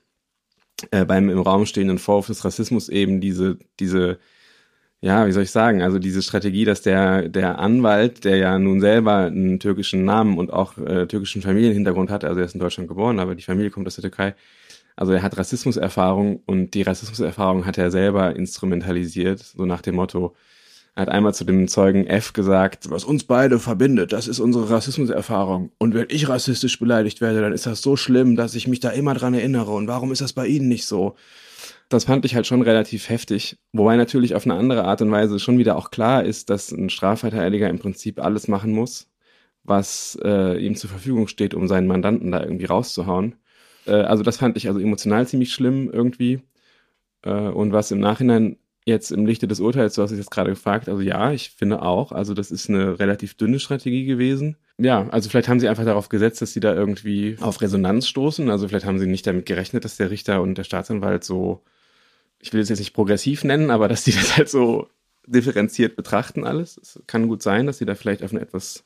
äh, 0.91 1.05
beim 1.05 1.29
im 1.29 1.41
Raum 1.41 1.67
stehenden 1.67 1.99
Vorwurf 1.99 2.29
des 2.29 2.45
Rassismus 2.45 2.89
eben 2.89 3.21
diese, 3.21 3.59
diese 3.81 4.19
ja, 5.03 5.27
wie 5.27 5.33
soll 5.33 5.43
ich 5.43 5.51
sagen, 5.51 5.83
also 5.83 5.99
diese 5.99 6.23
Strategie, 6.23 6.65
dass 6.65 6.81
der, 6.81 7.29
der 7.29 7.59
Anwalt, 7.59 8.25
der 8.25 8.37
ja 8.37 8.57
nun 8.61 8.81
selber 8.81 9.17
einen 9.17 9.59
türkischen 9.59 10.05
Namen 10.05 10.39
und 10.39 10.53
auch 10.53 10.79
äh, 10.79 11.07
türkischen 11.07 11.43
Familienhintergrund 11.43 12.09
hat, 12.09 12.25
also 12.25 12.39
er 12.39 12.47
ist 12.47 12.55
in 12.55 12.61
Deutschland 12.61 12.89
geboren, 12.89 13.19
aber 13.19 13.35
die 13.35 13.43
Familie 13.43 13.73
kommt 13.73 13.89
aus 13.89 13.97
der 13.97 14.03
Türkei, 14.03 14.37
also 14.97 15.13
er 15.13 15.23
hat 15.23 15.37
Rassismuserfahrung 15.37 16.43
und 16.47 16.75
die 16.75 16.83
Rassismuserfahrung 16.83 17.67
hat 17.67 17.79
er 17.79 17.91
selber 17.91 18.37
instrumentalisiert, 18.37 19.41
so 19.41 19.65
nach 19.65 19.83
dem 19.83 19.97
Motto, 19.97 20.35
er 20.95 21.03
hat 21.03 21.09
einmal 21.09 21.33
zu 21.33 21.45
dem 21.45 21.69
Zeugen 21.69 22.07
F 22.07 22.35
gesagt, 22.35 22.91
was 22.91 23.05
uns 23.05 23.25
beide 23.25 23.59
verbindet, 23.59 24.13
das 24.13 24.29
ist 24.29 24.41
unsere 24.41 24.69
Rassismuserfahrung. 24.69 25.73
Und 25.79 25.95
wenn 25.95 26.07
ich 26.11 26.29
rassistisch 26.29 26.79
beleidigt 26.79 27.21
werde, 27.21 27.41
dann 27.41 27.55
ist 27.55 27.67
das 27.67 27.81
so 27.81 27.97
schlimm, 27.97 28.37
dass 28.37 28.55
ich 28.55 28.69
mich 28.69 28.81
da 28.81 28.91
immer 28.91 29.15
dran 29.15 29.33
erinnere. 29.33 29.71
Und 29.71 29.89
warum 29.89 30.13
ist 30.13 30.21
das 30.21 30.35
bei 30.35 30.47
Ihnen 30.47 30.69
nicht 30.69 30.85
so? 30.85 31.17
das 31.93 32.05
fand 32.05 32.25
ich 32.25 32.35
halt 32.35 32.47
schon 32.47 32.63
relativ 32.63 33.09
heftig. 33.09 33.59
Wobei 33.73 33.97
natürlich 33.97 34.35
auf 34.35 34.47
eine 34.47 34.55
andere 34.55 34.85
Art 34.85 35.03
und 35.03 35.11
Weise 35.11 35.39
schon 35.39 35.59
wieder 35.59 35.77
auch 35.77 35.91
klar 35.91 36.25
ist, 36.25 36.51
dass 36.51 36.73
ein 36.73 36.91
Strafverteidiger 36.91 37.69
im 37.69 37.79
Prinzip 37.79 38.21
alles 38.21 38.49
machen 38.49 38.73
muss, 38.73 39.09
was 39.65 40.19
äh, 40.25 40.59
ihm 40.59 40.75
zur 40.77 40.91
Verfügung 40.91 41.29
steht, 41.29 41.55
um 41.55 41.69
seinen 41.69 41.87
Mandanten 41.87 42.33
da 42.33 42.43
irgendwie 42.43 42.67
rauszuhauen. 42.67 43.37
Äh, 43.87 43.93
also 43.93 44.23
das 44.23 44.37
fand 44.37 44.57
ich 44.57 44.69
also 44.69 44.81
emotional 44.81 45.27
ziemlich 45.27 45.53
schlimm 45.53 45.91
irgendwie. 45.93 46.43
Äh, 47.23 47.31
und 47.33 47.73
was 47.73 47.91
im 47.91 48.01
Nachhinein 48.01 48.57
jetzt 48.85 49.13
im 49.13 49.27
Lichte 49.27 49.47
des 49.47 49.61
Urteils, 49.61 49.95
du 49.95 50.03
hast 50.03 50.11
es 50.11 50.19
jetzt 50.19 50.31
gerade 50.31 50.51
gefragt, 50.51 50.89
also 50.89 51.01
ja, 51.03 51.33
ich 51.33 51.51
finde 51.51 51.83
auch, 51.83 52.11
also 52.11 52.35
das 52.35 52.51
ist 52.51 52.69
eine 52.69 52.99
relativ 52.99 53.35
dünne 53.35 53.61
Strategie 53.61 54.05
gewesen. 54.07 54.57
Ja, 54.79 55.09
also 55.11 55.31
vielleicht 55.31 55.49
haben 55.49 55.61
sie 55.61 55.69
einfach 55.69 55.85
darauf 55.85 56.09
gesetzt, 56.09 56.43
dass 56.43 56.53
sie 56.53 56.61
da 56.61 56.75
irgendwie 56.75 57.37
auf 57.41 57.61
Resonanz 57.61 58.09
stoßen. 58.09 58.51
Also 58.51 58.67
vielleicht 58.67 58.87
haben 58.87 58.99
sie 58.99 59.07
nicht 59.07 59.27
damit 59.27 59.47
gerechnet, 59.47 59.85
dass 59.85 59.99
der 59.99 60.11
Richter 60.11 60.43
und 60.43 60.59
der 60.59 60.65
Staatsanwalt 60.65 61.23
so 61.23 61.63
ich 62.43 62.53
will 62.53 62.61
es 62.61 62.69
jetzt 62.69 62.81
nicht 62.81 62.93
progressiv 62.93 63.45
nennen, 63.45 63.71
aber 63.71 63.89
dass 63.89 64.05
die 64.05 64.13
das 64.13 64.37
halt 64.37 64.51
so 64.51 64.89
differenziert 65.27 65.97
betrachten 65.97 66.45
alles. 66.45 66.77
Es 66.77 67.01
kann 67.07 67.29
gut 67.29 67.43
sein, 67.43 67.67
dass 67.67 67.79
sie 67.79 67.87
da 67.87 67.95
vielleicht 67.95 68.23
auf 68.23 68.33
ein 68.33 68.41
etwas 68.41 68.85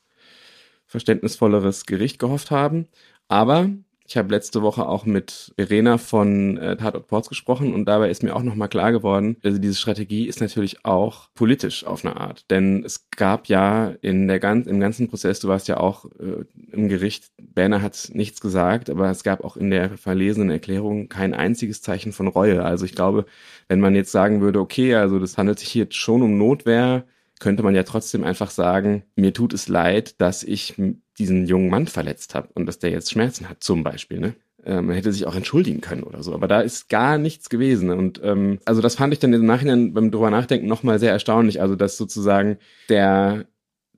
verständnisvolleres 0.86 1.86
Gericht 1.86 2.18
gehofft 2.20 2.52
haben. 2.52 2.86
Aber 3.26 3.70
ich 4.06 4.16
habe 4.16 4.30
letzte 4.30 4.62
Woche 4.62 4.86
auch 4.88 5.04
mit 5.04 5.52
Verena 5.56 5.98
von 5.98 6.56
äh, 6.58 6.76
Tatort 6.76 7.08
Ports 7.08 7.28
gesprochen 7.28 7.74
und 7.74 7.86
dabei 7.86 8.10
ist 8.10 8.22
mir 8.22 8.34
auch 8.34 8.42
nochmal 8.42 8.68
klar 8.68 8.92
geworden, 8.92 9.36
also 9.42 9.58
diese 9.58 9.74
Strategie 9.74 10.26
ist 10.26 10.40
natürlich 10.40 10.84
auch 10.84 11.28
politisch 11.34 11.84
auf 11.84 12.04
eine 12.04 12.16
Art. 12.16 12.50
Denn 12.50 12.84
es 12.84 13.10
gab 13.10 13.48
ja 13.48 13.94
in 14.02 14.28
der 14.28 14.38
ganz, 14.38 14.66
im 14.66 14.80
ganzen 14.80 15.08
Prozess, 15.08 15.40
du 15.40 15.48
warst 15.48 15.68
ja 15.68 15.78
auch 15.78 16.04
äh, 16.20 16.44
im 16.72 16.88
Gericht, 16.88 17.30
Berner 17.38 17.82
hat 17.82 18.10
nichts 18.12 18.40
gesagt, 18.40 18.90
aber 18.90 19.10
es 19.10 19.24
gab 19.24 19.42
auch 19.42 19.56
in 19.56 19.70
der 19.70 19.96
verlesenen 19.96 20.50
Erklärung 20.50 21.08
kein 21.08 21.34
einziges 21.34 21.82
Zeichen 21.82 22.12
von 22.12 22.28
Reue. 22.28 22.64
Also 22.64 22.84
ich 22.84 22.94
glaube, 22.94 23.26
wenn 23.68 23.80
man 23.80 23.94
jetzt 23.94 24.12
sagen 24.12 24.40
würde, 24.40 24.60
okay, 24.60 24.94
also 24.94 25.18
das 25.18 25.36
handelt 25.38 25.58
sich 25.58 25.68
hier 25.68 25.86
schon 25.90 26.22
um 26.22 26.38
Notwehr, 26.38 27.04
könnte 27.38 27.62
man 27.62 27.74
ja 27.74 27.82
trotzdem 27.82 28.24
einfach 28.24 28.50
sagen, 28.50 29.04
mir 29.14 29.34
tut 29.34 29.52
es 29.52 29.68
leid, 29.68 30.20
dass 30.20 30.42
ich 30.42 30.74
diesen 31.18 31.46
jungen 31.46 31.70
Mann 31.70 31.86
verletzt 31.86 32.34
habe 32.34 32.48
und 32.54 32.66
dass 32.66 32.78
der 32.78 32.90
jetzt 32.90 33.10
Schmerzen 33.10 33.48
hat, 33.48 33.62
zum 33.62 33.82
Beispiel. 33.82 34.20
Ne? 34.20 34.34
Äh, 34.64 34.80
man 34.80 34.94
hätte 34.96 35.12
sich 35.12 35.26
auch 35.26 35.34
entschuldigen 35.34 35.80
können 35.80 36.02
oder 36.02 36.22
so, 36.22 36.34
aber 36.34 36.48
da 36.48 36.60
ist 36.60 36.88
gar 36.88 37.18
nichts 37.18 37.48
gewesen. 37.48 37.90
Und 37.90 38.20
ähm, 38.22 38.58
also 38.64 38.80
das 38.80 38.96
fand 38.96 39.12
ich 39.12 39.20
dann 39.20 39.32
im 39.32 39.46
Nachhinein 39.46 39.94
beim 39.94 40.10
drüber 40.10 40.30
nachdenken 40.30 40.66
nochmal 40.66 40.98
sehr 40.98 41.12
erstaunlich. 41.12 41.60
Also 41.60 41.76
dass 41.76 41.96
sozusagen 41.96 42.58
der 42.88 43.46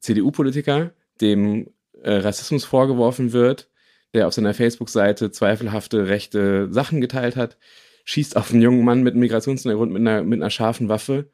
CDU-Politiker, 0.01 0.91
dem 1.21 1.69
äh, 2.03 2.13
Rassismus 2.13 2.65
vorgeworfen 2.65 3.33
wird, 3.33 3.69
der 4.15 4.27
auf 4.27 4.35
seiner 4.35 4.55
Facebook-Seite 4.55 5.31
zweifelhafte 5.31 6.09
rechte 6.09 6.73
Sachen 6.73 7.01
geteilt 7.01 7.37
hat, 7.37 7.57
schießt 8.05 8.37
auf 8.37 8.53
einen 8.53 8.63
jungen 8.63 8.85
Mann 8.85 9.03
mit 9.03 9.17
Migrationshintergrund 9.17 9.93
mit 9.93 10.01
einer, 10.01 10.23
mit 10.23 10.41
einer 10.41 10.51
scharfen 10.51 10.89
Waffe 10.89 11.31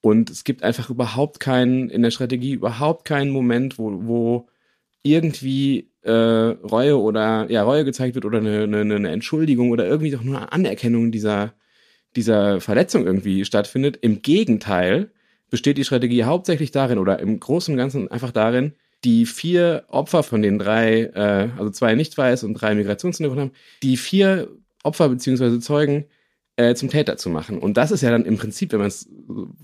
und 0.00 0.30
es 0.30 0.44
gibt 0.44 0.62
einfach 0.62 0.90
überhaupt 0.90 1.40
keinen, 1.40 1.90
in 1.90 2.02
der 2.02 2.10
Strategie 2.10 2.52
überhaupt 2.52 3.04
keinen 3.04 3.30
Moment, 3.30 3.78
wo, 3.78 4.06
wo 4.06 4.48
irgendwie 5.02 5.90
äh, 6.02 6.10
Reue 6.12 6.98
oder 6.98 7.50
ja 7.50 7.62
Reue 7.62 7.84
gezeigt 7.84 8.14
wird 8.14 8.24
oder 8.24 8.38
eine, 8.38 8.64
eine, 8.64 8.94
eine 8.94 9.10
Entschuldigung 9.10 9.70
oder 9.70 9.86
irgendwie 9.86 10.10
doch 10.10 10.22
nur 10.22 10.36
eine 10.38 10.52
Anerkennung 10.52 11.10
dieser 11.10 11.54
dieser 12.16 12.60
Verletzung 12.60 13.06
irgendwie 13.06 13.44
stattfindet. 13.44 13.98
Im 14.00 14.22
Gegenteil 14.22 15.12
besteht 15.50 15.78
die 15.78 15.84
Strategie 15.84 16.24
hauptsächlich 16.24 16.70
darin 16.70 16.98
oder 16.98 17.18
im 17.20 17.38
Großen 17.38 17.72
und 17.72 17.78
Ganzen 17.78 18.10
einfach 18.10 18.32
darin, 18.32 18.74
die 19.04 19.26
vier 19.26 19.84
Opfer 19.88 20.22
von 20.22 20.42
den 20.42 20.58
drei, 20.58 21.02
äh, 21.14 21.50
also 21.56 21.70
zwei 21.70 21.94
Nicht-Weiß 21.94 22.44
und 22.44 22.54
drei 22.54 22.74
Migrationshintergrund 22.74 23.40
haben, 23.40 23.52
die 23.82 23.96
vier 23.96 24.48
Opfer 24.82 25.08
beziehungsweise 25.08 25.60
Zeugen 25.60 26.06
äh, 26.58 26.74
zum 26.74 26.90
Täter 26.90 27.16
zu 27.16 27.30
machen. 27.30 27.58
Und 27.58 27.76
das 27.76 27.92
ist 27.92 28.02
ja 28.02 28.10
dann 28.10 28.24
im 28.24 28.36
Prinzip, 28.36 28.72
wenn 28.72 28.80
man 28.80 28.88
es 28.88 29.08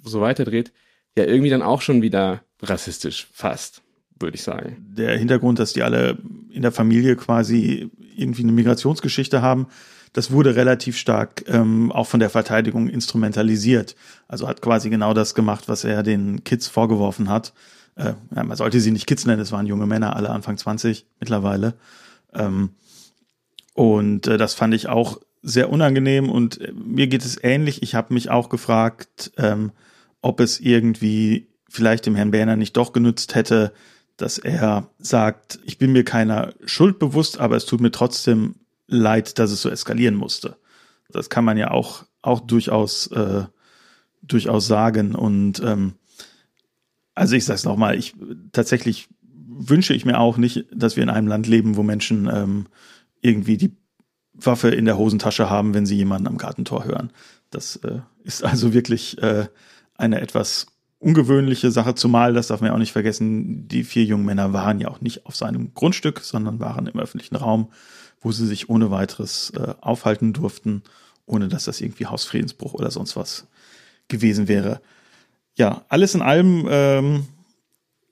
so 0.04 0.20
weiterdreht, 0.20 0.72
ja 1.16 1.24
irgendwie 1.24 1.50
dann 1.50 1.62
auch 1.62 1.82
schon 1.82 2.02
wieder 2.02 2.42
rassistisch 2.62 3.26
fast, 3.32 3.82
würde 4.18 4.36
ich 4.36 4.42
sagen. 4.42 4.76
Der 4.96 5.18
Hintergrund, 5.18 5.58
dass 5.58 5.72
die 5.72 5.82
alle 5.82 6.18
in 6.50 6.62
der 6.62 6.70
Familie 6.70 7.16
quasi 7.16 7.90
irgendwie 8.16 8.44
eine 8.44 8.52
Migrationsgeschichte 8.52 9.42
haben, 9.42 9.66
das 10.12 10.30
wurde 10.30 10.54
relativ 10.54 10.96
stark 10.96 11.44
ähm, 11.48 11.90
auch 11.90 12.06
von 12.06 12.20
der 12.20 12.30
Verteidigung 12.30 12.88
instrumentalisiert. 12.88 13.96
Also 14.28 14.46
hat 14.46 14.62
quasi 14.62 14.88
genau 14.88 15.14
das 15.14 15.34
gemacht, 15.34 15.64
was 15.66 15.82
er 15.82 16.04
den 16.04 16.44
Kids 16.44 16.68
vorgeworfen 16.68 17.28
hat. 17.28 17.52
Äh, 17.96 18.12
man 18.30 18.56
sollte 18.56 18.78
sie 18.78 18.92
nicht 18.92 19.06
Kids 19.06 19.26
nennen, 19.26 19.42
es 19.42 19.50
waren 19.50 19.66
junge 19.66 19.86
Männer, 19.86 20.14
alle 20.14 20.30
Anfang 20.30 20.56
20 20.56 21.06
mittlerweile. 21.18 21.74
Ähm, 22.32 22.70
und 23.72 24.28
äh, 24.28 24.38
das 24.38 24.54
fand 24.54 24.74
ich 24.74 24.86
auch 24.88 25.18
sehr 25.44 25.70
unangenehm 25.70 26.30
und 26.30 26.60
äh, 26.60 26.72
mir 26.72 27.06
geht 27.06 27.24
es 27.24 27.38
ähnlich. 27.42 27.82
Ich 27.82 27.94
habe 27.94 28.14
mich 28.14 28.30
auch 28.30 28.48
gefragt, 28.48 29.30
ähm, 29.36 29.72
ob 30.22 30.40
es 30.40 30.58
irgendwie 30.58 31.48
vielleicht 31.68 32.06
dem 32.06 32.16
Herrn 32.16 32.30
Berner 32.30 32.56
nicht 32.56 32.76
doch 32.76 32.92
genützt 32.92 33.34
hätte, 33.34 33.72
dass 34.16 34.38
er 34.38 34.88
sagt, 34.98 35.58
ich 35.64 35.76
bin 35.76 35.92
mir 35.92 36.04
keiner 36.04 36.54
Schuld 36.64 36.98
bewusst, 36.98 37.38
aber 37.38 37.56
es 37.56 37.66
tut 37.66 37.80
mir 37.80 37.90
trotzdem 37.90 38.54
leid, 38.86 39.38
dass 39.38 39.50
es 39.50 39.60
so 39.60 39.68
eskalieren 39.68 40.14
musste. 40.14 40.56
Das 41.10 41.28
kann 41.28 41.44
man 41.44 41.58
ja 41.58 41.70
auch, 41.70 42.04
auch 42.22 42.40
durchaus, 42.40 43.08
äh, 43.08 43.44
durchaus 44.22 44.66
sagen. 44.66 45.14
Und 45.14 45.60
ähm, 45.62 45.94
also 47.14 47.36
ich 47.36 47.44
sag's 47.44 47.64
nochmal, 47.64 47.98
ich 47.98 48.14
tatsächlich 48.52 49.08
wünsche 49.20 49.94
ich 49.94 50.06
mir 50.06 50.18
auch 50.18 50.38
nicht, 50.38 50.66
dass 50.72 50.96
wir 50.96 51.02
in 51.02 51.10
einem 51.10 51.28
Land 51.28 51.46
leben, 51.46 51.76
wo 51.76 51.82
Menschen 51.82 52.30
ähm, 52.32 52.66
irgendwie 53.20 53.56
die 53.56 53.76
Waffe 54.34 54.68
in 54.70 54.84
der 54.84 54.98
Hosentasche 54.98 55.48
haben, 55.48 55.74
wenn 55.74 55.86
sie 55.86 55.96
jemanden 55.96 56.26
am 56.26 56.38
Gartentor 56.38 56.84
hören. 56.84 57.10
Das 57.50 57.76
äh, 57.76 58.00
ist 58.24 58.44
also 58.44 58.72
wirklich 58.72 59.22
äh, 59.22 59.46
eine 59.96 60.20
etwas 60.20 60.66
ungewöhnliche 60.98 61.70
Sache, 61.70 61.94
zumal, 61.94 62.32
das 62.32 62.48
darf 62.48 62.60
man 62.60 62.68
ja 62.68 62.74
auch 62.74 62.78
nicht 62.78 62.92
vergessen, 62.92 63.68
die 63.68 63.84
vier 63.84 64.04
jungen 64.04 64.24
Männer 64.24 64.52
waren 64.52 64.80
ja 64.80 64.88
auch 64.88 65.00
nicht 65.00 65.26
auf 65.26 65.36
seinem 65.36 65.74
Grundstück, 65.74 66.20
sondern 66.20 66.60
waren 66.60 66.86
im 66.86 66.98
öffentlichen 66.98 67.36
Raum 67.36 67.68
wo 68.24 68.32
sie 68.32 68.46
sich 68.46 68.70
ohne 68.70 68.90
weiteres 68.90 69.50
äh, 69.50 69.74
aufhalten 69.80 70.32
durften, 70.32 70.82
ohne 71.26 71.48
dass 71.48 71.64
das 71.64 71.80
irgendwie 71.80 72.06
Hausfriedensbruch 72.06 72.74
oder 72.74 72.90
sonst 72.90 73.16
was 73.16 73.46
gewesen 74.08 74.48
wäre. 74.48 74.80
Ja, 75.56 75.84
alles 75.88 76.14
in 76.14 76.22
allem 76.22 76.66
ähm, 76.68 77.26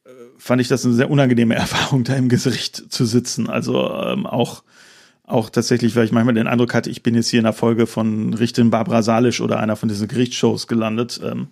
äh, 0.04 0.11
fand 0.37 0.61
ich 0.61 0.68
das 0.68 0.85
eine 0.85 0.94
sehr 0.94 1.11
unangenehme 1.11 1.54
Erfahrung, 1.56 2.04
da 2.04 2.14
im 2.14 2.28
Gericht 2.28 2.92
zu 2.92 3.06
sitzen. 3.06 3.48
Also 3.48 3.90
ähm, 3.94 4.26
auch 4.26 4.62
auch 5.24 5.50
tatsächlich, 5.50 5.94
weil 5.96 6.04
ich 6.04 6.12
manchmal 6.12 6.35
den 6.35 6.46
Eindruck 6.46 6.74
hatte, 6.74 6.90
ich 6.90 7.02
bin 7.02 7.14
jetzt 7.14 7.28
hier 7.28 7.38
in 7.38 7.44
der 7.44 7.52
Folge 7.52 7.87
von 7.87 8.35
Richterin 8.35 8.70
Barbara 8.70 9.02
Salisch 9.02 9.40
oder 9.40 9.61
einer 9.61 9.76
von 9.76 9.88
diesen 9.88 10.08
Gerichtsshows 10.08 10.66
gelandet. 10.66 11.20
Ähm, 11.22 11.48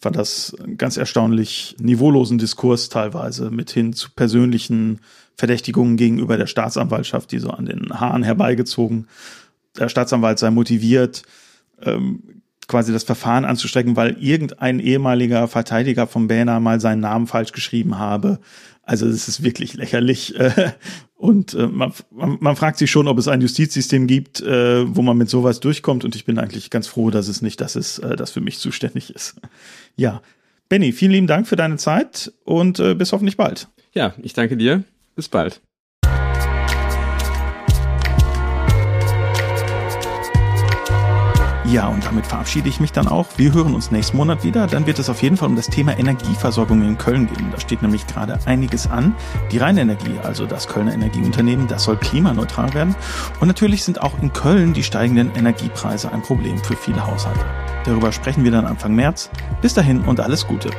fand 0.00 0.16
das 0.16 0.56
ganz 0.76 0.96
erstaunlich 0.96 1.76
niveaulosen 1.80 2.38
Diskurs 2.38 2.88
teilweise 2.88 3.50
mit 3.50 3.70
hin 3.70 3.92
zu 3.92 4.10
persönlichen 4.10 5.00
Verdächtigungen 5.36 5.96
gegenüber 5.96 6.36
der 6.36 6.46
Staatsanwaltschaft, 6.46 7.32
die 7.32 7.38
so 7.38 7.50
an 7.50 7.66
den 7.66 7.90
Haaren 7.90 8.22
herbeigezogen. 8.22 9.08
Der 9.76 9.88
Staatsanwalt 9.88 10.38
sei 10.38 10.50
motiviert, 10.50 11.22
ähm, 11.82 12.42
quasi 12.68 12.92
das 12.92 13.04
Verfahren 13.04 13.44
anzustrecken, 13.44 13.96
weil 13.96 14.16
irgendein 14.20 14.78
ehemaliger 14.78 15.48
Verteidiger 15.48 16.06
von 16.06 16.28
Bähner 16.28 16.60
mal 16.60 16.80
seinen 16.80 17.00
Namen 17.00 17.26
falsch 17.26 17.52
geschrieben 17.52 17.98
habe. 17.98 18.38
Also 18.82 19.06
es 19.06 19.28
ist 19.28 19.42
wirklich 19.42 19.74
lächerlich. 19.74 20.34
Äh, 20.38 20.72
und 21.18 21.52
äh, 21.54 21.66
man, 21.66 21.92
man, 22.12 22.38
man, 22.40 22.56
fragt 22.56 22.78
sich 22.78 22.90
schon, 22.90 23.08
ob 23.08 23.18
es 23.18 23.26
ein 23.26 23.40
Justizsystem 23.40 24.06
gibt, 24.06 24.40
äh, 24.40 24.84
wo 24.86 25.02
man 25.02 25.18
mit 25.18 25.28
sowas 25.28 25.58
durchkommt. 25.58 26.04
Und 26.04 26.14
ich 26.14 26.24
bin 26.24 26.38
eigentlich 26.38 26.70
ganz 26.70 26.86
froh, 26.86 27.10
dass 27.10 27.26
es 27.26 27.42
nicht 27.42 27.60
das 27.60 27.74
ist, 27.74 27.98
äh, 27.98 28.14
das 28.14 28.30
für 28.30 28.40
mich 28.40 28.58
zuständig 28.58 29.14
ist. 29.14 29.36
Ja. 29.96 30.22
Benny, 30.68 30.92
vielen 30.92 31.10
lieben 31.10 31.26
Dank 31.26 31.48
für 31.48 31.56
deine 31.56 31.76
Zeit 31.76 32.32
und 32.44 32.78
äh, 32.78 32.94
bis 32.94 33.12
hoffentlich 33.12 33.36
bald. 33.36 33.66
Ja, 33.94 34.14
ich 34.22 34.32
danke 34.32 34.56
dir. 34.56 34.84
Bis 35.16 35.28
bald. 35.28 35.60
Ja, 41.70 41.86
und 41.88 42.02
damit 42.06 42.26
verabschiede 42.26 42.66
ich 42.70 42.80
mich 42.80 42.92
dann 42.92 43.08
auch. 43.08 43.26
Wir 43.36 43.52
hören 43.52 43.74
uns 43.74 43.90
nächsten 43.90 44.16
Monat 44.16 44.42
wieder. 44.42 44.66
Dann 44.66 44.86
wird 44.86 44.98
es 44.98 45.10
auf 45.10 45.20
jeden 45.20 45.36
Fall 45.36 45.48
um 45.48 45.56
das 45.56 45.66
Thema 45.66 45.98
Energieversorgung 45.98 46.80
in 46.80 46.96
Köln 46.96 47.26
gehen. 47.26 47.50
Da 47.52 47.60
steht 47.60 47.82
nämlich 47.82 48.06
gerade 48.06 48.38
einiges 48.46 48.90
an. 48.90 49.14
Die 49.52 49.58
Rheinenergie, 49.58 50.18
also 50.22 50.46
das 50.46 50.66
Kölner 50.66 50.94
Energieunternehmen, 50.94 51.68
das 51.68 51.84
soll 51.84 51.98
klimaneutral 51.98 52.72
werden. 52.72 52.96
Und 53.40 53.48
natürlich 53.48 53.84
sind 53.84 54.00
auch 54.00 54.18
in 54.22 54.32
Köln 54.32 54.72
die 54.72 54.82
steigenden 54.82 55.34
Energiepreise 55.34 56.10
ein 56.10 56.22
Problem 56.22 56.56
für 56.56 56.74
viele 56.74 57.06
Haushalte. 57.06 57.44
Darüber 57.84 58.12
sprechen 58.12 58.44
wir 58.44 58.50
dann 58.50 58.64
Anfang 58.64 58.94
März. 58.94 59.28
Bis 59.60 59.74
dahin 59.74 60.00
und 60.00 60.20
alles 60.20 60.46
Gute. 60.46 60.70